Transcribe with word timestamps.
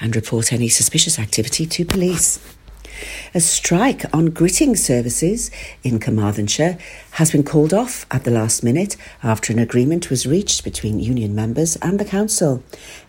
and 0.00 0.16
report 0.16 0.52
any 0.52 0.68
suspicious 0.68 1.18
activity 1.18 1.66
to 1.66 1.84
police. 1.84 2.38
A 3.34 3.40
strike 3.40 4.04
on 4.12 4.26
gritting 4.26 4.76
services 4.76 5.50
in 5.82 5.98
Carmarthenshire 5.98 6.78
has 7.12 7.32
been 7.32 7.42
called 7.42 7.72
off 7.72 8.06
at 8.10 8.24
the 8.24 8.30
last 8.30 8.62
minute 8.62 8.96
after 9.22 9.52
an 9.52 9.58
agreement 9.58 10.10
was 10.10 10.26
reached 10.26 10.64
between 10.64 11.00
union 11.00 11.34
members 11.34 11.76
and 11.76 11.98
the 11.98 12.04
council. 12.04 12.62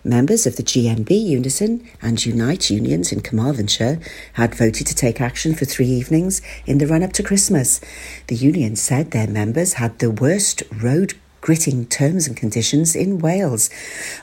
Members 0.03 0.47
of 0.47 0.55
the 0.55 0.63
GMB 0.63 1.09
Unison 1.11 1.87
and 2.01 2.25
Unite 2.25 2.69
unions 2.69 3.11
in 3.11 3.21
Carmarthenshire 3.21 3.99
had 4.33 4.55
voted 4.55 4.87
to 4.87 4.95
take 4.95 5.21
action 5.21 5.53
for 5.53 5.65
three 5.65 5.87
evenings 5.87 6.41
in 6.65 6.77
the 6.77 6.87
run 6.87 7.03
up 7.03 7.13
to 7.13 7.23
Christmas. 7.23 7.81
The 8.27 8.35
union 8.35 8.75
said 8.75 9.11
their 9.11 9.27
members 9.27 9.73
had 9.73 9.99
the 9.99 10.11
worst 10.11 10.63
road 10.71 11.13
gritting 11.43 11.85
terms 11.87 12.25
and 12.25 12.37
conditions 12.37 12.95
in 12.95 13.19
Wales. 13.19 13.69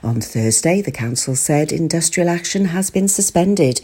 On 0.03 0.23
Thursday, 0.23 0.81
the 0.81 0.91
Council 0.91 1.37
said 1.37 1.71
industrial 1.71 2.31
action 2.31 2.65
has 2.65 2.91
been 2.91 3.07
suspended. 3.07 3.79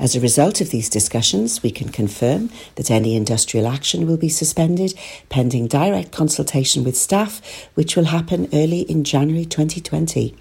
As 0.00 0.16
a 0.16 0.20
result 0.20 0.60
of 0.60 0.70
these 0.70 0.88
discussions, 0.88 1.62
we 1.62 1.70
can 1.70 1.90
confirm 1.90 2.50
that 2.74 2.90
any 2.90 3.14
industrial 3.14 3.68
action 3.68 4.08
will 4.08 4.16
be 4.16 4.28
suspended 4.28 4.92
pending 5.28 5.68
direct 5.68 6.10
consultation 6.10 6.82
with 6.82 6.96
staff, 6.96 7.40
which 7.74 7.94
will 7.94 8.06
happen 8.06 8.48
early 8.52 8.80
in 8.80 9.04
January 9.04 9.44
2020. 9.44 10.34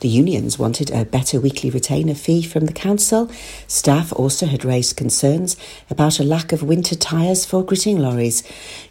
The 0.00 0.08
unions 0.08 0.58
wanted 0.58 0.90
a 0.90 1.04
better 1.04 1.40
weekly 1.40 1.70
retainer 1.70 2.14
fee 2.14 2.42
from 2.42 2.66
the 2.66 2.72
council. 2.72 3.30
Staff 3.66 4.12
also 4.12 4.46
had 4.46 4.64
raised 4.64 4.96
concerns 4.96 5.56
about 5.88 6.18
a 6.18 6.24
lack 6.24 6.52
of 6.52 6.62
winter 6.62 6.94
tyres 6.94 7.44
for 7.44 7.64
gritting 7.64 7.98
lorries. 7.98 8.42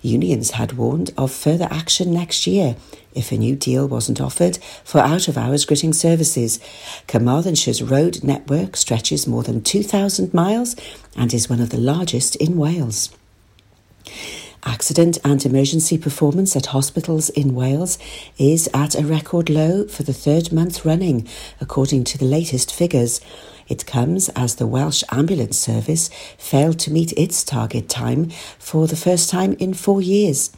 Unions 0.01 0.51
had 0.51 0.73
warned 0.73 1.11
of 1.17 1.31
further 1.31 1.67
action 1.71 2.13
next 2.13 2.47
year 2.47 2.75
if 3.13 3.31
a 3.31 3.37
new 3.37 3.55
deal 3.55 3.87
wasn't 3.87 4.21
offered 4.21 4.57
for 4.83 4.99
out 4.99 5.27
of 5.27 5.37
hours 5.37 5.65
gritting 5.65 5.93
services. 5.93 6.59
Carmarthenshire's 7.07 7.81
road 7.81 8.23
network 8.23 8.75
stretches 8.75 9.27
more 9.27 9.43
than 9.43 9.61
2,000 9.61 10.33
miles 10.33 10.75
and 11.15 11.33
is 11.33 11.49
one 11.49 11.59
of 11.59 11.69
the 11.69 11.77
largest 11.77 12.35
in 12.35 12.57
Wales. 12.57 13.09
Accident 14.65 15.17
and 15.23 15.45
emergency 15.45 15.97
performance 15.97 16.55
at 16.55 16.67
hospitals 16.67 17.29
in 17.29 17.55
Wales 17.55 17.97
is 18.37 18.69
at 18.73 18.93
a 18.93 19.05
record 19.05 19.49
low 19.49 19.87
for 19.87 20.03
the 20.03 20.13
third 20.13 20.51
month 20.51 20.83
running, 20.83 21.27
according 21.61 22.03
to 22.03 22.17
the 22.17 22.25
latest 22.25 22.73
figures. 22.73 23.21
It 23.69 23.85
comes 23.85 24.27
as 24.29 24.55
the 24.55 24.67
Welsh 24.67 25.03
Ambulance 25.11 25.57
Service 25.57 26.09
failed 26.37 26.77
to 26.79 26.91
meet 26.91 27.13
its 27.13 27.43
target 27.43 27.87
time 27.87 28.31
for 28.57 28.85
the 28.85 28.97
first 28.97 29.29
time 29.29 29.53
in 29.59 29.73
four 29.73 30.01
years. 30.01 30.51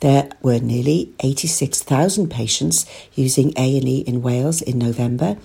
There 0.00 0.28
were 0.42 0.58
nearly 0.58 1.12
86,000 1.20 2.28
patients 2.28 2.84
using 3.14 3.52
A&E 3.56 3.98
in 4.06 4.22
Wales 4.22 4.60
in 4.60 4.78
November, 4.78 5.36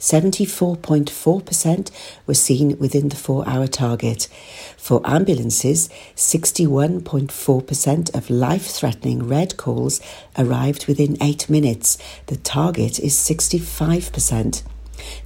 74.4% 0.00 1.90
were 2.26 2.34
seen 2.34 2.76
within 2.78 3.10
the 3.10 3.16
four 3.16 3.46
hour 3.48 3.66
target. 3.66 4.28
For 4.76 5.00
ambulances, 5.04 5.88
61.4% 6.16 8.14
of 8.14 8.30
life 8.30 8.66
threatening 8.66 9.28
red 9.28 9.56
calls 9.58 10.00
arrived 10.36 10.86
within 10.86 11.16
eight 11.22 11.48
minutes. 11.50 11.98
The 12.26 12.38
target 12.38 12.98
is 12.98 13.14
65%. 13.14 14.62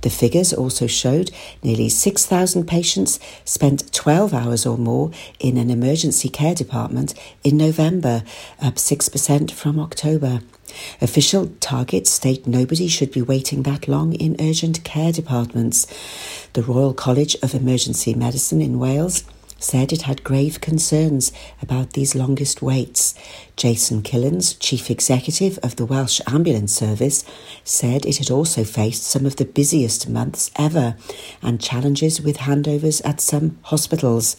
The 0.03 0.11
figures 0.11 0.53
also 0.53 0.87
showed 0.87 1.31
nearly 1.63 1.89
6,000 1.89 2.67
patients 2.67 3.19
spent 3.45 3.93
12 3.93 4.35
hours 4.35 4.67
or 4.67 4.77
more 4.79 5.11
in 5.39 5.57
an 5.57 5.71
emergency 5.71 6.29
care 6.29 6.55
department 6.55 7.15
in 7.43 7.57
November, 7.57 8.23
up 8.61 8.75
6% 8.75 9.51
from 9.51 9.79
October. 9.81 10.41
Official 11.01 11.53
targets 11.61 12.11
state 12.11 12.47
nobody 12.47 12.89
should 12.89 13.13
be 13.13 13.23
waiting 13.23 13.63
that 13.63 13.89
long 13.89 14.15
in 14.15 14.37
urgent 14.41 14.85
care 14.85 15.13
departments. 15.13 15.87
The 16.55 16.63
Royal 16.63 16.95
College 16.95 17.37
of 17.43 17.55
Emergency 17.55 18.15
Medicine 18.15 18.61
in 18.61 18.79
Wales 18.79 19.25
said 19.59 19.93
it 19.93 20.03
had 20.03 20.23
grave 20.25 20.61
concerns 20.61 21.33
about 21.63 21.95
these 21.95 22.15
longest 22.15 22.61
waits. 22.61 23.15
Jason 23.57 24.03
Killens, 24.03 24.59
chief 24.59 24.91
executive 24.91 25.59
of 25.63 25.77
the 25.77 25.87
Welsh 25.87 26.21
Ambulance 26.27 26.75
Service, 26.75 27.25
said 27.65 28.05
it 28.05 28.19
had 28.19 28.31
also 28.31 28.63
faced 28.63 29.05
some 29.05 29.25
of 29.25 29.37
the 29.37 29.45
busiest 29.45 30.09
months 30.09 30.51
ever 30.57 30.97
and 31.43 31.63
challenges 31.63 32.21
with 32.21 32.39
handovers 32.39 33.01
at 33.05 33.21
some 33.21 33.59
hospitals. 33.63 34.37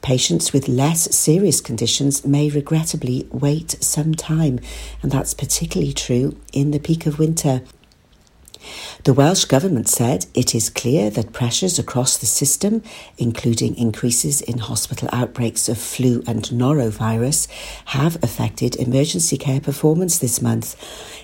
Patients 0.00 0.52
with 0.52 0.68
less 0.68 1.14
serious 1.14 1.60
conditions 1.60 2.24
may 2.24 2.48
regrettably 2.48 3.26
wait 3.30 3.76
some 3.82 4.14
time, 4.14 4.60
and 5.02 5.10
that's 5.10 5.34
particularly 5.34 5.92
true 5.92 6.38
in 6.52 6.70
the 6.70 6.78
peak 6.78 7.06
of 7.06 7.18
winter. 7.18 7.62
The 9.04 9.14
Welsh 9.14 9.46
Government 9.46 9.88
said 9.88 10.26
it 10.34 10.54
is 10.54 10.68
clear 10.68 11.08
that 11.10 11.32
pressures 11.32 11.78
across 11.78 12.16
the 12.16 12.26
system, 12.26 12.82
including 13.16 13.76
increases 13.76 14.40
in 14.40 14.58
hospital 14.58 15.08
outbreaks 15.12 15.68
of 15.68 15.78
flu 15.78 16.22
and 16.26 16.42
norovirus, 16.44 17.48
have 17.86 18.22
affected 18.22 18.76
emergency 18.76 19.38
care 19.38 19.60
performance 19.60 20.18
this 20.18 20.42
month, 20.42 20.76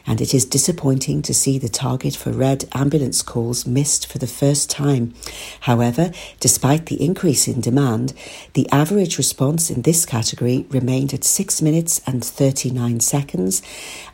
and 0.07 0.21
it 0.21 0.33
is 0.33 0.45
disappointing 0.45 1.21
to 1.23 1.35
see 1.35 1.59
the 1.59 1.69
target 1.69 2.15
for 2.17 2.31
red 2.31 2.65
ambulance 2.73 3.23
calls 3.23 3.67
missed 3.67 4.07
for 4.07 4.19
the 4.19 4.27
first 4.27 4.71
time. 4.71 5.13
However, 5.61 6.13
despite 6.41 6.87
the 6.87 7.03
increase 7.05 7.49
in 7.49 7.61
demand, 7.61 8.15
the 8.55 8.69
average 8.71 9.19
response 9.19 9.71
in 9.71 9.83
this 9.83 10.07
category 10.07 10.67
remained 10.71 11.13
at 11.13 11.25
6 11.25 11.61
minutes 11.61 12.01
and 12.07 12.25
39 12.25 13.01
seconds, 13.01 13.63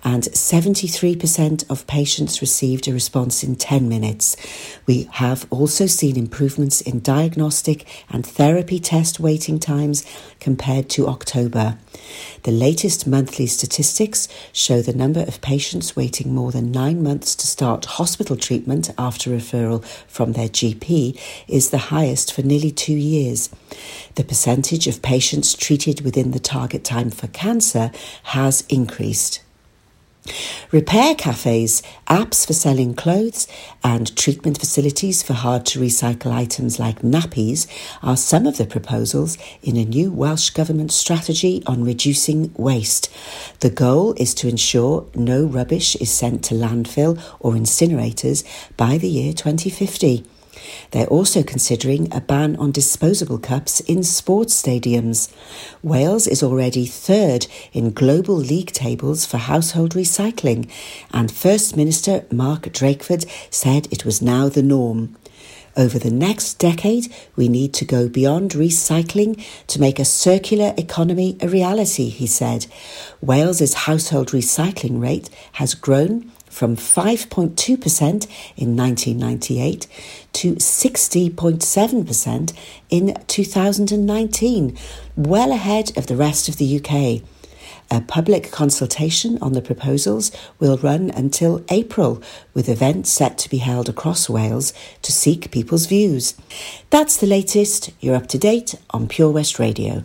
and 0.02 0.24
73% 0.24 1.70
of 1.70 1.86
patients 1.86 2.41
received 2.41 2.88
a 2.88 2.92
response 2.92 3.19
in 3.20 3.56
10 3.56 3.88
minutes. 3.88 4.36
We 4.86 5.08
have 5.12 5.47
also 5.50 5.86
seen 5.86 6.16
improvements 6.16 6.81
in 6.81 7.00
diagnostic 7.00 7.86
and 8.08 8.26
therapy 8.26 8.81
test 8.81 9.20
waiting 9.20 9.58
times 9.58 10.06
compared 10.41 10.88
to 10.91 11.06
October. 11.06 11.76
The 12.44 12.50
latest 12.50 13.06
monthly 13.06 13.47
statistics 13.47 14.26
show 14.53 14.80
the 14.80 14.94
number 14.94 15.20
of 15.20 15.42
patients 15.42 15.94
waiting 15.94 16.34
more 16.34 16.50
than 16.50 16.72
nine 16.72 17.03
months 17.03 17.34
to 17.36 17.47
start 17.47 17.84
hospital 17.84 18.36
treatment 18.36 18.91
after 18.97 19.30
referral 19.30 19.84
from 20.09 20.32
their 20.32 20.48
GP 20.48 21.20
is 21.47 21.70
the 21.70 21.91
highest 21.92 22.32
for 22.32 22.42
nearly 22.42 22.70
two 22.70 22.94
years. 22.94 23.50
The 24.14 24.25
percentage 24.25 24.86
of 24.86 25.03
patients 25.03 25.54
treated 25.54 26.00
within 26.00 26.30
the 26.30 26.41
target 26.41 26.84
time 26.84 27.10
for 27.10 27.26
cancer 27.28 27.91
has 28.25 28.64
increased. 28.69 29.41
Repair 30.70 31.14
cafes, 31.14 31.82
apps 32.06 32.46
for 32.46 32.52
selling 32.52 32.94
clothes, 32.94 33.48
and 33.82 34.16
treatment 34.16 34.58
facilities 34.58 35.22
for 35.22 35.32
hard 35.32 35.66
to 35.66 35.80
recycle 35.80 36.32
items 36.32 36.78
like 36.78 37.02
nappies 37.02 37.66
are 38.02 38.16
some 38.16 38.46
of 38.46 38.56
the 38.56 38.66
proposals 38.66 39.36
in 39.62 39.76
a 39.76 39.84
new 39.84 40.12
Welsh 40.12 40.50
Government 40.50 40.92
strategy 40.92 41.62
on 41.66 41.84
reducing 41.84 42.52
waste. 42.56 43.10
The 43.60 43.70
goal 43.70 44.14
is 44.16 44.34
to 44.34 44.48
ensure 44.48 45.06
no 45.14 45.44
rubbish 45.44 45.96
is 45.96 46.10
sent 46.10 46.44
to 46.44 46.54
landfill 46.54 47.20
or 47.41 47.54
incinerators 47.54 48.44
by 48.76 48.98
the 48.98 49.08
year 49.08 49.32
2050. 49.32 50.24
They're 50.91 51.06
also 51.06 51.43
considering 51.43 52.12
a 52.12 52.21
ban 52.21 52.56
on 52.56 52.72
disposable 52.72 53.38
cups 53.38 53.81
in 53.81 54.03
sports 54.03 54.61
stadiums. 54.61 55.33
Wales 55.83 56.27
is 56.27 56.43
already 56.43 56.87
third 56.87 57.47
in 57.72 57.93
global 57.93 58.37
league 58.37 58.72
tables 58.72 59.25
for 59.25 59.39
household 59.39 59.93
recycling, 59.94 60.69
and 61.12 61.31
First 61.31 61.77
Minister 61.77 62.25
Mark 62.31 62.62
Drakeford 62.65 63.27
said 63.50 63.89
it 63.91 64.05
was 64.05 64.21
now 64.21 64.49
the 64.49 64.62
norm. 64.62 65.16
Over 65.77 66.00
the 66.00 66.10
next 66.10 66.55
decade, 66.55 67.15
we 67.37 67.49
need 67.49 67.72
to 67.75 67.84
go 67.84 68.09
beyond 68.09 68.50
recycling 68.50 69.43
to 69.69 69.81
make 69.81 70.00
a 70.00 70.05
circular 70.05 70.75
economy 70.77 71.39
a 71.41 71.49
reality, 71.49 72.09
he 72.09 72.27
said. 72.27 72.66
Wales's 73.21 73.75
household 73.75 74.28
recycling 74.28 75.00
rate 75.00 75.31
has 75.53 75.75
grown 75.75 76.33
from 76.50 76.77
5.2% 76.77 78.27
in 78.56 78.77
1998 78.77 79.87
to 80.32 80.54
60.7% 80.54 82.53
in 82.88 83.15
2019, 83.27 84.77
well 85.16 85.53
ahead 85.53 85.97
of 85.97 86.06
the 86.06 86.16
rest 86.16 86.48
of 86.48 86.56
the 86.56 86.80
UK. 86.80 87.22
A 87.92 88.00
public 88.00 88.53
consultation 88.53 89.36
on 89.42 89.53
the 89.53 89.60
proposals 89.60 90.30
will 90.60 90.78
run 90.78 91.10
until 91.10 91.65
April, 91.71 92.22
with 92.54 92.68
events 92.68 93.10
set 93.10 93.36
to 93.38 93.50
be 93.50 93.59
held 93.59 93.88
across 93.88 94.30
Wales 94.30 94.72
to 95.03 95.10
seek 95.10 95.50
people's 95.50 95.86
views. 95.86 96.34
That's 96.91 97.16
the 97.16 97.26
latest. 97.26 97.91
You're 97.98 98.15
up 98.15 98.28
to 98.28 98.38
date 98.38 98.76
on 98.91 99.09
Pure 99.09 99.33
West 99.33 99.59
Radio. 99.59 100.04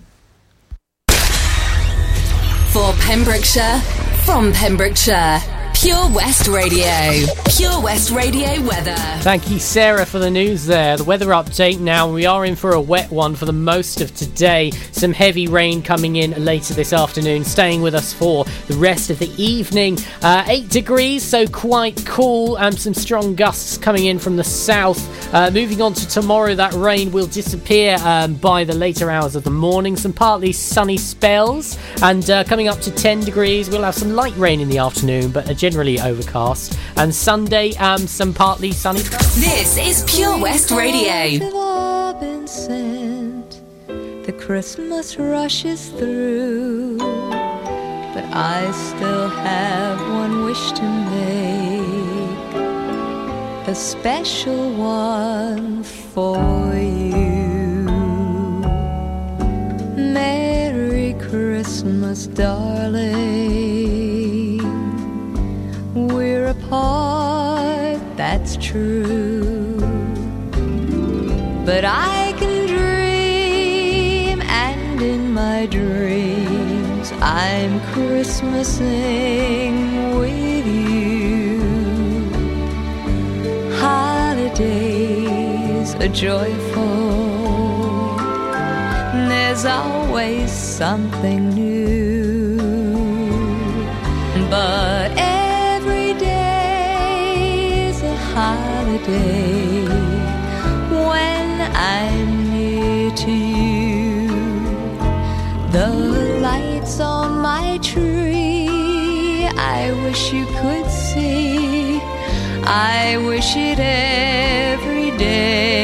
For 2.71 2.92
Pembrokeshire, 3.01 3.80
from 4.25 4.51
Pembrokeshire. 4.51 5.55
Pure 5.86 6.10
West 6.14 6.48
Radio. 6.48 7.28
Pure 7.46 7.80
West 7.80 8.10
Radio 8.10 8.60
weather. 8.68 8.96
Thank 9.22 9.52
you, 9.52 9.60
Sarah, 9.60 10.04
for 10.04 10.18
the 10.18 10.32
news 10.32 10.66
there. 10.66 10.98
The 10.98 11.04
weather 11.04 11.28
update 11.28 11.80
now. 11.80 12.12
We 12.12 12.26
are 12.26 12.44
in 12.44 12.56
for 12.56 12.72
a 12.72 12.82
wet 12.82 13.12
one 13.12 13.36
for 13.36 13.46
the 13.46 13.54
most 13.54 14.02
of 14.02 14.16
today. 14.16 14.72
Some 14.92 15.14
heavy 15.14 15.48
rain 15.48 15.84
coming 15.84 16.16
in 16.16 16.44
later 16.44 16.74
this 16.74 16.92
afternoon, 16.92 17.44
staying 17.44 17.84
with 17.84 17.94
us 17.94 18.12
for 18.12 18.46
the 18.68 18.76
rest 18.78 19.12
of 19.12 19.20
the 19.20 19.30
evening. 19.42 20.00
Uh, 20.24 20.44
8 20.48 20.70
degrees, 20.70 21.22
so 21.22 21.46
quite 21.46 22.04
cool. 22.08 22.56
and 22.58 22.80
some 22.80 22.96
strong 22.96 23.36
gusts 23.36 23.78
coming 23.78 24.08
in 24.08 24.18
from 24.18 24.38
the 24.38 24.44
south. 24.44 25.00
Uh, 25.36 25.52
moving 25.52 25.84
on 25.84 25.94
to 25.94 26.08
tomorrow, 26.08 26.56
that 26.56 26.74
rain 26.74 27.12
will 27.12 27.28
disappear 27.28 27.98
um, 28.02 28.34
by 28.34 28.64
the 28.64 28.74
later 28.74 29.12
hours 29.12 29.36
of 29.36 29.44
the 29.44 29.52
morning. 29.52 29.96
Some 29.96 30.14
partly 30.14 30.52
sunny 30.52 30.98
spells, 30.98 31.78
and 32.02 32.28
uh, 32.31 32.44
coming 32.44 32.68
up 32.68 32.80
to 32.80 32.92
10 32.92 33.20
degrees, 33.20 33.70
we'll 33.70 33.84
have 33.84 33.94
some 33.94 34.14
light 34.14 34.36
rain 34.36 34.62
in 34.62 34.70
the 34.70 34.80
afternoon, 34.80 35.30
but 35.30 35.48
a 35.48 35.54
generally 35.75 36.00
overcast. 36.00 36.80
And 36.95 37.13
Sunday, 37.13 37.74
um, 37.74 38.07
some 38.07 38.33
partly 38.33 38.72
sunny. 38.72 39.01
This 39.01 39.77
is 39.77 40.06
Pure 40.07 40.39
West 40.39 40.72
Radio. 40.72 41.38
The 44.25 44.33
Christmas 44.39 45.18
rushes 45.18 45.89
through, 45.89 46.98
but 46.98 48.24
I 48.31 48.72
still 48.72 49.27
have 49.27 50.00
one 50.00 50.45
wish 50.45 50.72
to 50.72 50.83
make, 51.12 52.56
a 53.68 53.75
special 53.75 54.71
one 54.75 55.83
for 55.83 56.74
you. 56.74 57.83
Merry 59.98 61.16
Christmas, 61.19 62.28
darling. 62.28 64.05
We're 65.95 66.47
apart, 66.47 68.01
that's 68.18 68.57
true. 68.57 69.77
But 71.65 71.86
I 71.86 72.33
can 72.38 72.68
dream, 72.68 74.42
and 74.42 75.01
in 75.01 75.31
my 75.31 75.68
dreams, 75.68 77.13
I'm 77.21 77.80
Christmasing 77.94 80.19
with 80.19 80.68
you. 80.68 81.62
Holidays 83.80 84.75
are 85.95 86.09
joyful, 86.09 88.18
there's 89.30 89.63
always 89.63 90.51
something 90.51 91.50
new. 91.51 91.65
Holiday 99.06 99.86
when 100.90 101.62
I'm 101.74 102.52
near 102.52 103.12
to 103.12 103.31
you. 103.31 104.28
The 105.72 105.88
lights 106.42 107.00
on 107.00 107.42
my 107.42 107.78
tree, 107.81 109.48
I 109.57 109.92
wish 110.04 110.34
you 110.34 110.46
could 110.46 110.90
see. 110.90 112.00
I 112.63 113.18
wish 113.28 113.56
it 113.56 113.80
every 113.80 115.16
day. 115.18 115.75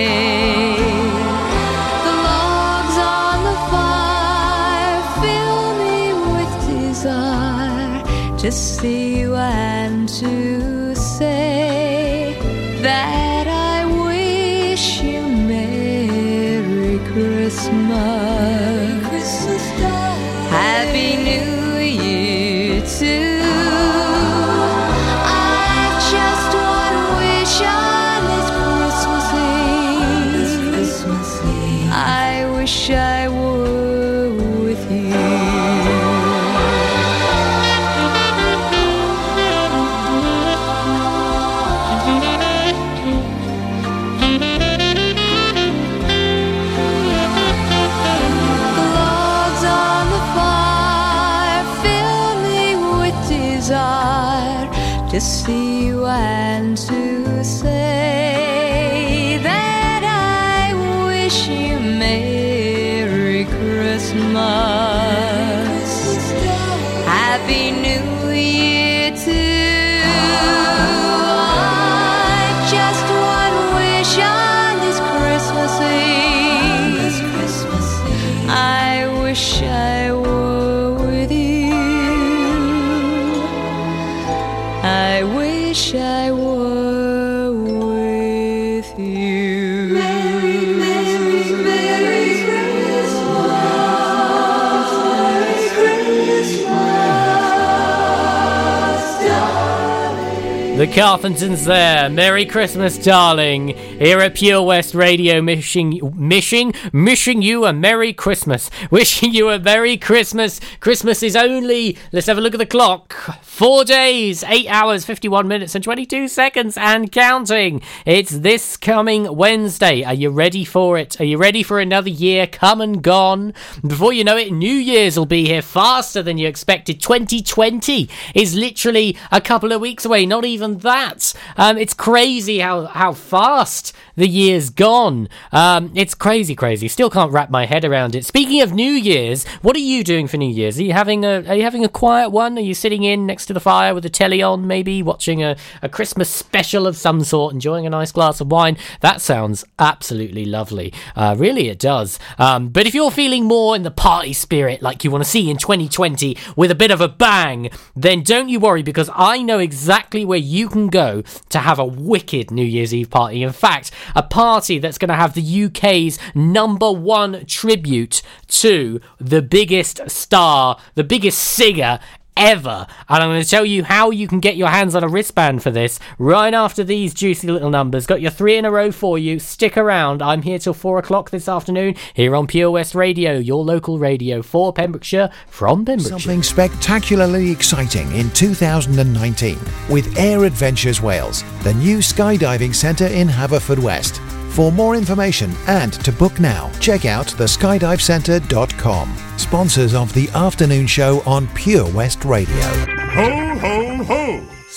Carpenters 100.94 101.64
there. 101.64 102.10
Merry 102.10 102.46
Christmas, 102.46 102.98
darling. 102.98 103.91
Here 104.02 104.18
at 104.18 104.34
Pure 104.34 104.64
West 104.64 104.96
Radio, 104.96 105.44
missing, 105.44 106.02
missing, 106.16 106.74
wishing 106.92 107.44
you 107.44 107.66
a 107.66 107.72
Merry 107.72 108.14
Christmas. 108.14 108.72
Wishing 108.90 109.32
you 109.32 109.50
a 109.50 109.60
Merry 109.60 109.96
Christmas. 109.96 110.60
Christmas 110.80 111.22
is 111.22 111.36
only, 111.36 111.96
let's 112.12 112.26
have 112.26 112.40
a 112.40 112.42
look 112.42 112.56
at 112.56 112.58
the 112.58 112.66
clock. 112.66 113.14
Four 113.44 113.86
days, 113.86 114.44
eight 114.46 114.66
hours, 114.68 115.06
51 115.06 115.48
minutes, 115.48 115.76
and 115.76 115.84
22 115.84 116.30
seconds, 116.30 116.78
and 116.78 117.12
counting. 117.12 117.80
It's 118.04 118.32
this 118.32 118.76
coming 118.76 119.36
Wednesday. 119.36 120.04
Are 120.04 120.16
you 120.16 120.32
ready 120.32 120.66
for 120.66 120.98
it? 120.98 121.22
Are 121.22 121.26
you 121.26 121.38
ready 121.38 121.62
for 121.62 121.80
another 121.80 122.10
year 122.10 122.48
come 122.48 122.82
and 122.82 123.04
gone? 123.04 123.54
Before 123.86 124.12
you 124.12 124.24
know 124.24 124.36
it, 124.36 124.52
New 124.52 124.74
Year's 124.74 125.16
will 125.16 125.28
be 125.28 125.46
here 125.46 125.62
faster 125.62 126.24
than 126.24 126.40
you 126.40 126.48
expected. 126.48 127.02
2020 127.02 128.10
is 128.34 128.56
literally 128.56 129.16
a 129.32 129.40
couple 129.40 129.72
of 129.72 129.80
weeks 129.80 130.06
away, 130.06 130.26
not 130.26 130.44
even 130.44 130.80
that. 130.80 131.36
Um, 131.56 131.78
it's 131.78 131.94
crazy 131.94 132.58
how, 132.58 132.88
how 132.88 133.14
fast 133.14 133.91
the 134.16 134.28
year's 134.28 134.70
gone. 134.70 135.28
Um, 135.52 135.92
it's 135.96 136.14
crazy, 136.14 136.56
crazy. 136.56 136.88
Still 136.88 137.10
can't 137.10 137.32
wrap 137.32 137.50
my 137.50 137.66
head 137.66 137.86
around 137.86 138.16
it. 138.16 138.26
Speaking 138.26 138.62
of 138.62 138.74
New 138.74 138.92
Year's, 138.92 139.46
what 139.62 139.76
are 139.76 139.80
you 139.80 140.04
doing 140.04 140.28
for 140.28 140.38
New 140.38 140.50
Year's? 140.50 140.80
Are 140.80 140.84
you 140.84 140.94
having 140.94 141.24
a 141.26 141.44
Are 141.48 141.56
you 141.56 141.64
having 141.64 141.86
a 141.86 141.90
quiet 141.90 142.30
one? 142.30 142.58
Are 142.58 142.62
you 142.62 142.74
sitting 142.74 143.04
in 143.04 143.26
next 143.26 143.46
to 143.48 143.54
the 143.54 143.60
fire 143.60 143.94
with 143.94 144.04
the 144.04 144.10
telly 144.10 144.42
on, 144.42 144.68
maybe 144.68 145.02
watching 145.02 145.44
a, 145.44 145.56
a 145.82 145.90
Christmas 145.90 146.30
special 146.30 146.88
of 146.88 146.98
some 146.98 147.24
sort, 147.24 147.54
enjoying 147.54 147.86
a 147.86 147.90
nice 147.90 148.12
glass 148.12 148.42
of 148.42 148.52
wine? 148.52 148.78
That 149.02 149.22
sounds 149.22 149.66
absolutely 149.80 150.46
lovely. 150.46 150.94
Uh, 151.16 151.36
really, 151.38 151.70
it 151.70 151.80
does. 151.80 152.20
Um, 152.38 152.70
but 152.70 152.88
if 152.88 152.94
you're 152.94 153.12
feeling 153.12 153.46
more 153.46 153.76
in 153.76 153.84
the 153.84 153.92
party 153.92 154.34
spirit, 154.34 154.82
like 154.82 155.04
you 155.04 155.12
want 155.12 155.24
to 155.24 155.30
see 155.30 155.50
in 155.50 155.58
2020, 155.58 156.38
with 156.56 156.72
a 156.72 156.76
bit 156.76 156.92
of 156.92 157.02
a 157.02 157.08
bang, 157.08 157.70
then 157.96 158.22
don't 158.24 158.50
you 158.50 158.60
worry 158.60 158.84
because 158.84 159.10
I 159.14 159.42
know 159.42 159.60
exactly 159.60 160.26
where 160.26 160.38
you 160.38 160.70
can 160.70 160.88
go 160.88 161.22
to 161.50 161.60
have 161.60 161.80
a 161.80 161.86
wicked 161.86 162.52
New 162.52 162.66
Year's 162.66 162.94
Eve 162.94 163.10
party. 163.10 163.44
In 163.44 163.52
fact, 163.52 163.71
a 164.16 164.24
party 164.24 164.80
that's 164.80 164.98
going 164.98 165.10
to 165.10 165.16
have 165.16 165.34
the 165.34 165.64
UK's 165.66 166.20
number 166.36 166.92
one 166.92 167.46
tribute 167.46 168.22
to 168.48 169.00
the 169.20 169.42
biggest 169.42 170.10
star, 170.10 170.78
the 170.96 171.04
biggest 171.04 171.40
singer 171.40 172.00
ever. 172.36 172.88
And 173.10 173.24
I'm 173.24 173.30
going 173.30 173.42
to 173.42 173.50
tell 173.50 173.66
you 173.66 173.84
how 173.84 174.10
you 174.10 174.28
can 174.28 174.40
get 174.40 174.56
your 174.56 174.70
hands 174.70 174.96
on 174.96 175.04
a 175.04 175.08
wristband 175.08 175.64
for 175.64 175.72
this 175.72 176.00
right 176.18 176.54
after 176.54 176.84
these 176.84 177.14
juicy 177.14 177.48
little 177.48 177.70
numbers. 177.70 178.06
Got 178.06 178.22
your 178.22 178.32
three 178.32 178.58
in 178.58 178.66
a 178.66 178.72
row 178.72 178.92
for 178.92 179.18
you. 179.18 179.40
Stick 179.40 179.78
around. 179.78 180.22
I'm 180.22 180.42
here 180.42 180.60
till 180.60 180.74
four 180.74 180.98
o'clock 181.00 181.30
this 181.30 181.48
afternoon 181.48 181.96
here 182.14 182.36
on 182.36 182.48
Pure 182.48 182.72
West 182.72 182.96
Radio, 182.96 183.38
your 183.38 183.64
local 183.64 184.00
radio 184.00 184.42
for 184.42 184.74
Pembrokeshire 184.74 185.30
from 185.48 185.86
Pembrokeshire. 185.86 186.20
Something 186.20 186.44
spectacularly 186.44 187.52
exciting 187.52 188.12
in 188.14 188.30
2019 188.32 189.60
with 189.90 190.18
Air 190.18 190.46
Adventures 190.46 191.02
Wales, 191.02 191.44
the 191.64 191.74
new 191.76 192.00
skydiving 192.00 192.74
centre 192.74 193.08
in 193.08 193.28
Haverfordwest. 193.28 194.41
For 194.52 194.70
more 194.70 194.96
information 194.98 195.54
and 195.68 195.94
to 195.94 196.12
book 196.12 196.38
now, 196.42 196.70
check 196.82 197.06
out 197.06 197.28
theskydivecentre.com. 197.28 199.18
Sponsors 199.38 199.94
of 199.94 200.14
the 200.14 200.30
afternoon 200.32 200.88
show 200.88 201.22
on 201.22 201.48
Pure 201.50 201.90
West 201.92 202.26
Radio. 202.26 202.56
Ho, 202.56 203.56
ho, 203.60 204.04
ho! 204.04 204.61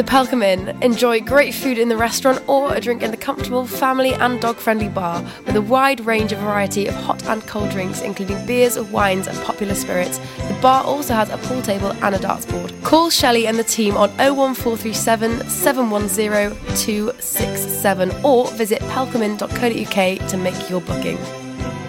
The 0.00 0.06
Pelcomb 0.06 0.42
Inn. 0.42 0.82
Enjoy 0.82 1.20
great 1.20 1.52
food 1.52 1.76
in 1.76 1.90
the 1.90 1.96
restaurant 1.98 2.42
or 2.48 2.74
a 2.74 2.80
drink 2.80 3.02
in 3.02 3.10
the 3.10 3.18
comfortable 3.18 3.66
family 3.66 4.14
and 4.14 4.40
dog 4.40 4.56
friendly 4.56 4.88
bar 4.88 5.22
with 5.44 5.54
a 5.54 5.60
wide 5.60 6.00
range 6.06 6.32
of 6.32 6.38
variety 6.38 6.86
of 6.86 6.94
hot 6.94 7.22
and 7.26 7.46
cold 7.46 7.68
drinks, 7.68 8.00
including 8.00 8.46
beers, 8.46 8.80
wines, 8.80 9.26
and 9.26 9.38
popular 9.42 9.74
spirits. 9.74 10.16
The 10.48 10.58
bar 10.62 10.82
also 10.84 11.12
has 11.12 11.28
a 11.28 11.36
pool 11.36 11.60
table 11.60 11.92
and 12.02 12.14
a 12.14 12.18
darts 12.18 12.46
board. 12.46 12.72
Call 12.82 13.10
Shelley 13.10 13.46
and 13.46 13.58
the 13.58 13.62
team 13.62 13.94
on 13.98 14.08
01437 14.16 15.46
710 15.50 16.76
267 16.76 18.10
or 18.24 18.50
visit 18.52 18.80
pelcombinn.co.uk 18.80 20.28
to 20.30 20.36
make 20.38 20.70
your 20.70 20.80
booking. 20.80 21.18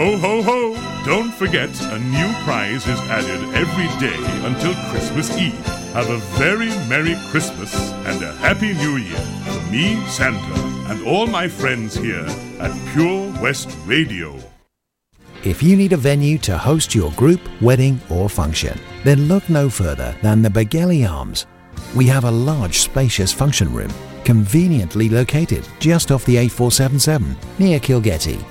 Ho 0.00 0.16
ho 0.16 0.42
ho! 0.42 1.04
Don't 1.04 1.30
forget, 1.30 1.68
a 1.92 1.98
new 1.98 2.32
prize 2.44 2.86
is 2.88 2.98
added 3.10 3.42
every 3.54 3.86
day 4.00 4.16
until 4.46 4.72
Christmas 4.90 5.30
Eve. 5.36 5.52
Have 5.92 6.08
a 6.08 6.16
very 6.38 6.70
Merry 6.88 7.16
Christmas 7.28 7.74
and 8.06 8.22
a 8.22 8.32
Happy 8.36 8.72
New 8.72 8.96
Year 8.96 9.20
from 9.44 9.70
me, 9.70 10.02
Santa, 10.06 10.58
and 10.90 11.06
all 11.06 11.26
my 11.26 11.48
friends 11.48 11.94
here 11.94 12.24
at 12.60 12.72
Pure 12.94 13.42
West 13.42 13.76
Radio. 13.84 14.38
If 15.44 15.62
you 15.62 15.76
need 15.76 15.92
a 15.92 15.98
venue 15.98 16.38
to 16.48 16.56
host 16.56 16.94
your 16.94 17.12
group, 17.12 17.42
wedding, 17.60 18.00
or 18.08 18.30
function, 18.30 18.80
then 19.04 19.28
look 19.28 19.50
no 19.50 19.68
further 19.68 20.16
than 20.22 20.40
the 20.40 20.48
Begelly 20.48 21.06
Arms. 21.06 21.44
We 21.94 22.06
have 22.06 22.24
a 22.24 22.30
large, 22.30 22.78
spacious 22.78 23.34
function 23.34 23.70
room, 23.70 23.92
conveniently 24.24 25.10
located 25.10 25.68
just 25.78 26.10
off 26.10 26.24
the 26.24 26.36
A477 26.36 27.36
near 27.58 27.78
Kilgetty. 27.78 28.42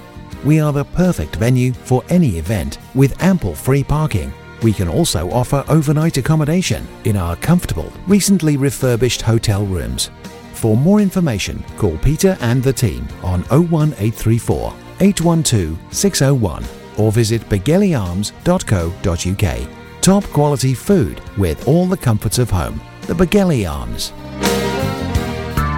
We 0.43 0.60
are 0.60 0.72
the 0.72 0.86
perfect 0.86 1.36
venue 1.36 1.74
for 1.74 2.03
any 2.10 2.38
event 2.38 2.77
with 2.96 3.22
ample 3.22 3.53
free 3.53 3.84
parking. 3.84 4.34
We 4.62 4.72
can 4.74 4.88
also 4.88 5.29
offer 5.31 5.65
overnight 5.67 6.17
accommodation 6.17 6.88
in 7.03 7.17
our 7.17 7.36
comfortable, 7.38 7.91
recently 8.08 8.55
refurbished 8.58 9.22
hotel 9.22 9.65
rooms. 9.65 10.12
For 10.53 10.77
more 10.77 11.01
information, 11.01 11.63
call 11.77 11.98
Peter 11.98 12.38
and 12.41 12.63
the 12.63 12.74
team 12.74 13.08
on 13.24 13.41
01834 13.50 14.74
812 15.01 15.77
601 15.91 16.63
or 16.98 17.12
visit 17.12 17.41
begellyarms.co.uk. 17.43 20.01
Top 20.01 20.24
quality 20.25 20.74
food 20.74 21.22
with 21.38 21.65
all 21.67 21.86
the 21.86 21.98
comforts 21.98 22.39
of 22.39 22.50
home. 22.50 22.81
The 23.01 23.13
Begelly 23.13 23.69
Arms. 23.69 24.10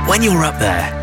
When 0.09 0.23
you're 0.23 0.43
up 0.43 0.57
there, 0.59 1.00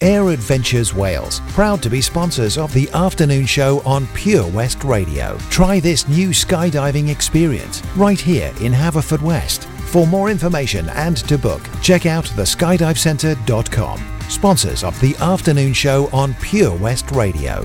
Air 0.00 0.28
Adventures 0.28 0.94
Wales, 0.94 1.40
proud 1.48 1.82
to 1.82 1.90
be 1.90 2.00
sponsors 2.00 2.56
of 2.56 2.72
the 2.72 2.88
afternoon 2.90 3.46
show 3.46 3.80
on 3.80 4.06
Pure 4.14 4.46
West 4.50 4.84
Radio. 4.84 5.36
Try 5.50 5.80
this 5.80 6.06
new 6.06 6.28
skydiving 6.28 7.10
experience 7.10 7.82
right 7.96 8.20
here 8.20 8.52
in 8.60 8.72
Haverfordwest. 8.72 9.64
For 9.90 10.06
more 10.06 10.30
information 10.30 10.88
and 10.90 11.16
to 11.26 11.36
book, 11.36 11.62
check 11.82 12.06
out 12.06 12.26
theskydivecentre.com. 12.26 14.20
Sponsors 14.28 14.84
of 14.84 15.00
the 15.00 15.16
afternoon 15.16 15.72
show 15.72 16.08
on 16.12 16.32
Pure 16.34 16.76
West 16.76 17.10
Radio. 17.10 17.64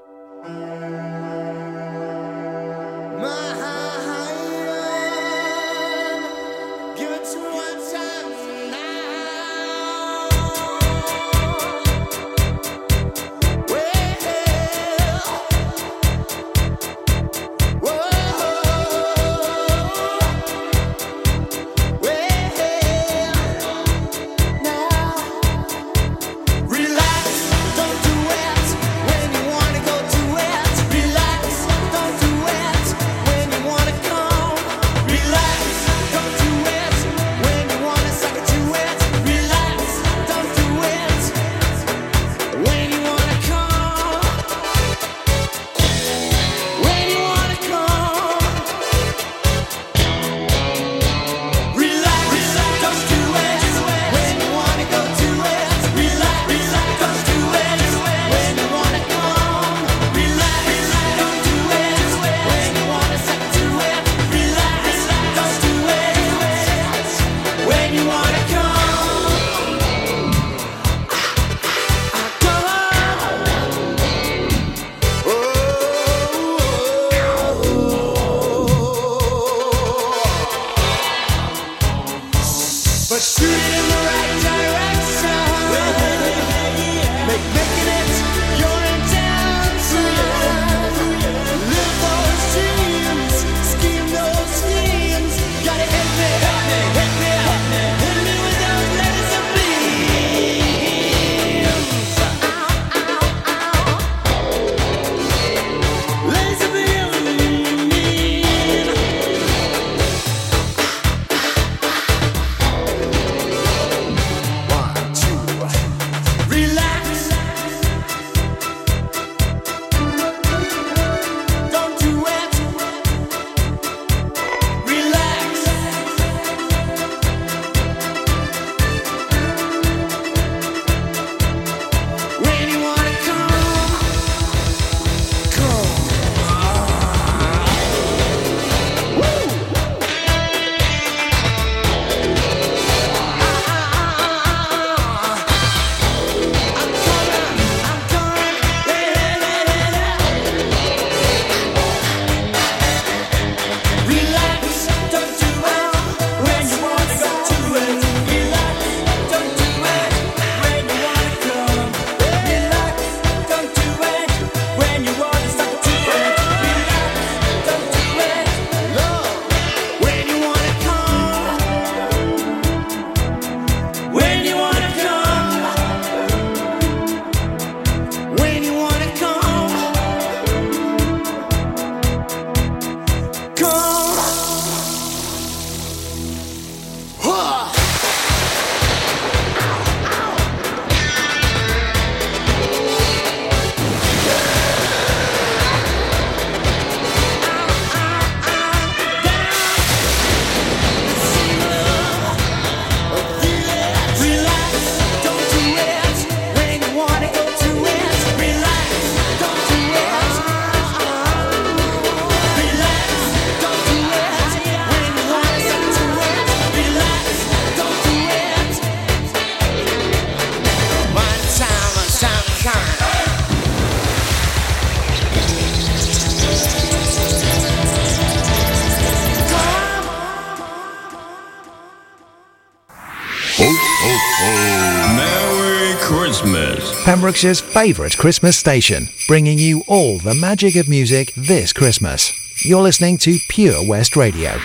Pembrokeshire's 237.21 237.61
favourite 237.61 238.17
Christmas 238.17 238.57
station, 238.57 239.07
bringing 239.27 239.59
you 239.59 239.83
all 239.85 240.17
the 240.17 240.33
magic 240.33 240.75
of 240.75 240.89
music 240.89 241.31
this 241.35 241.71
Christmas. 241.71 242.33
You're 242.65 242.81
listening 242.81 243.19
to 243.19 243.37
Pure 243.47 243.87
West 243.87 244.15
Radio. 244.15 244.59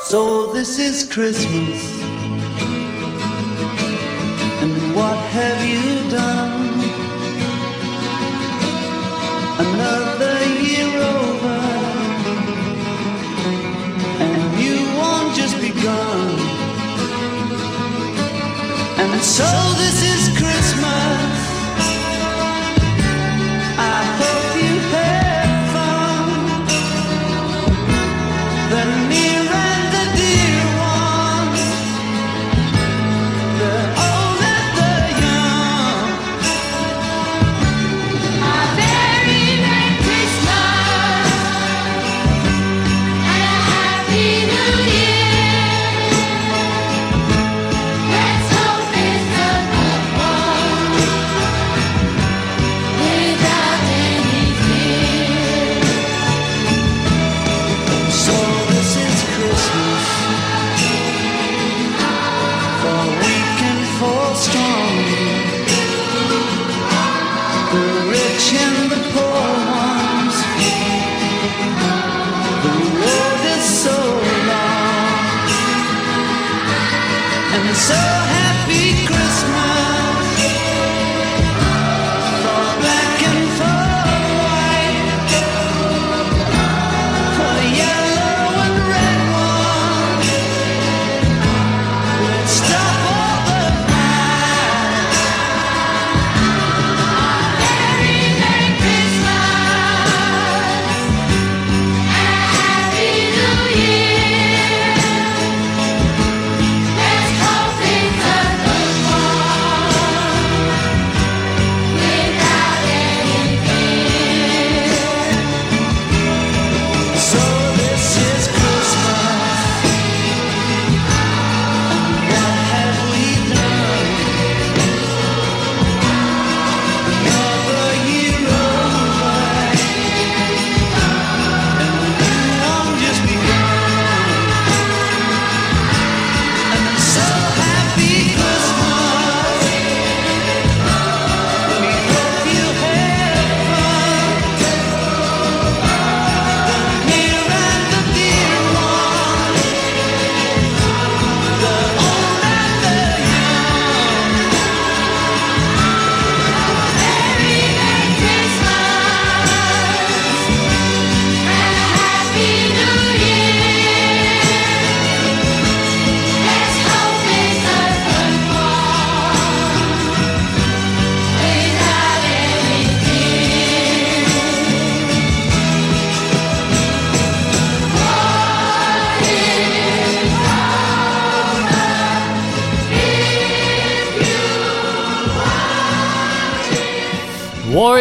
So 0.00 0.52
this 0.52 0.80
is 0.80 1.08
Christmas. 1.08 2.13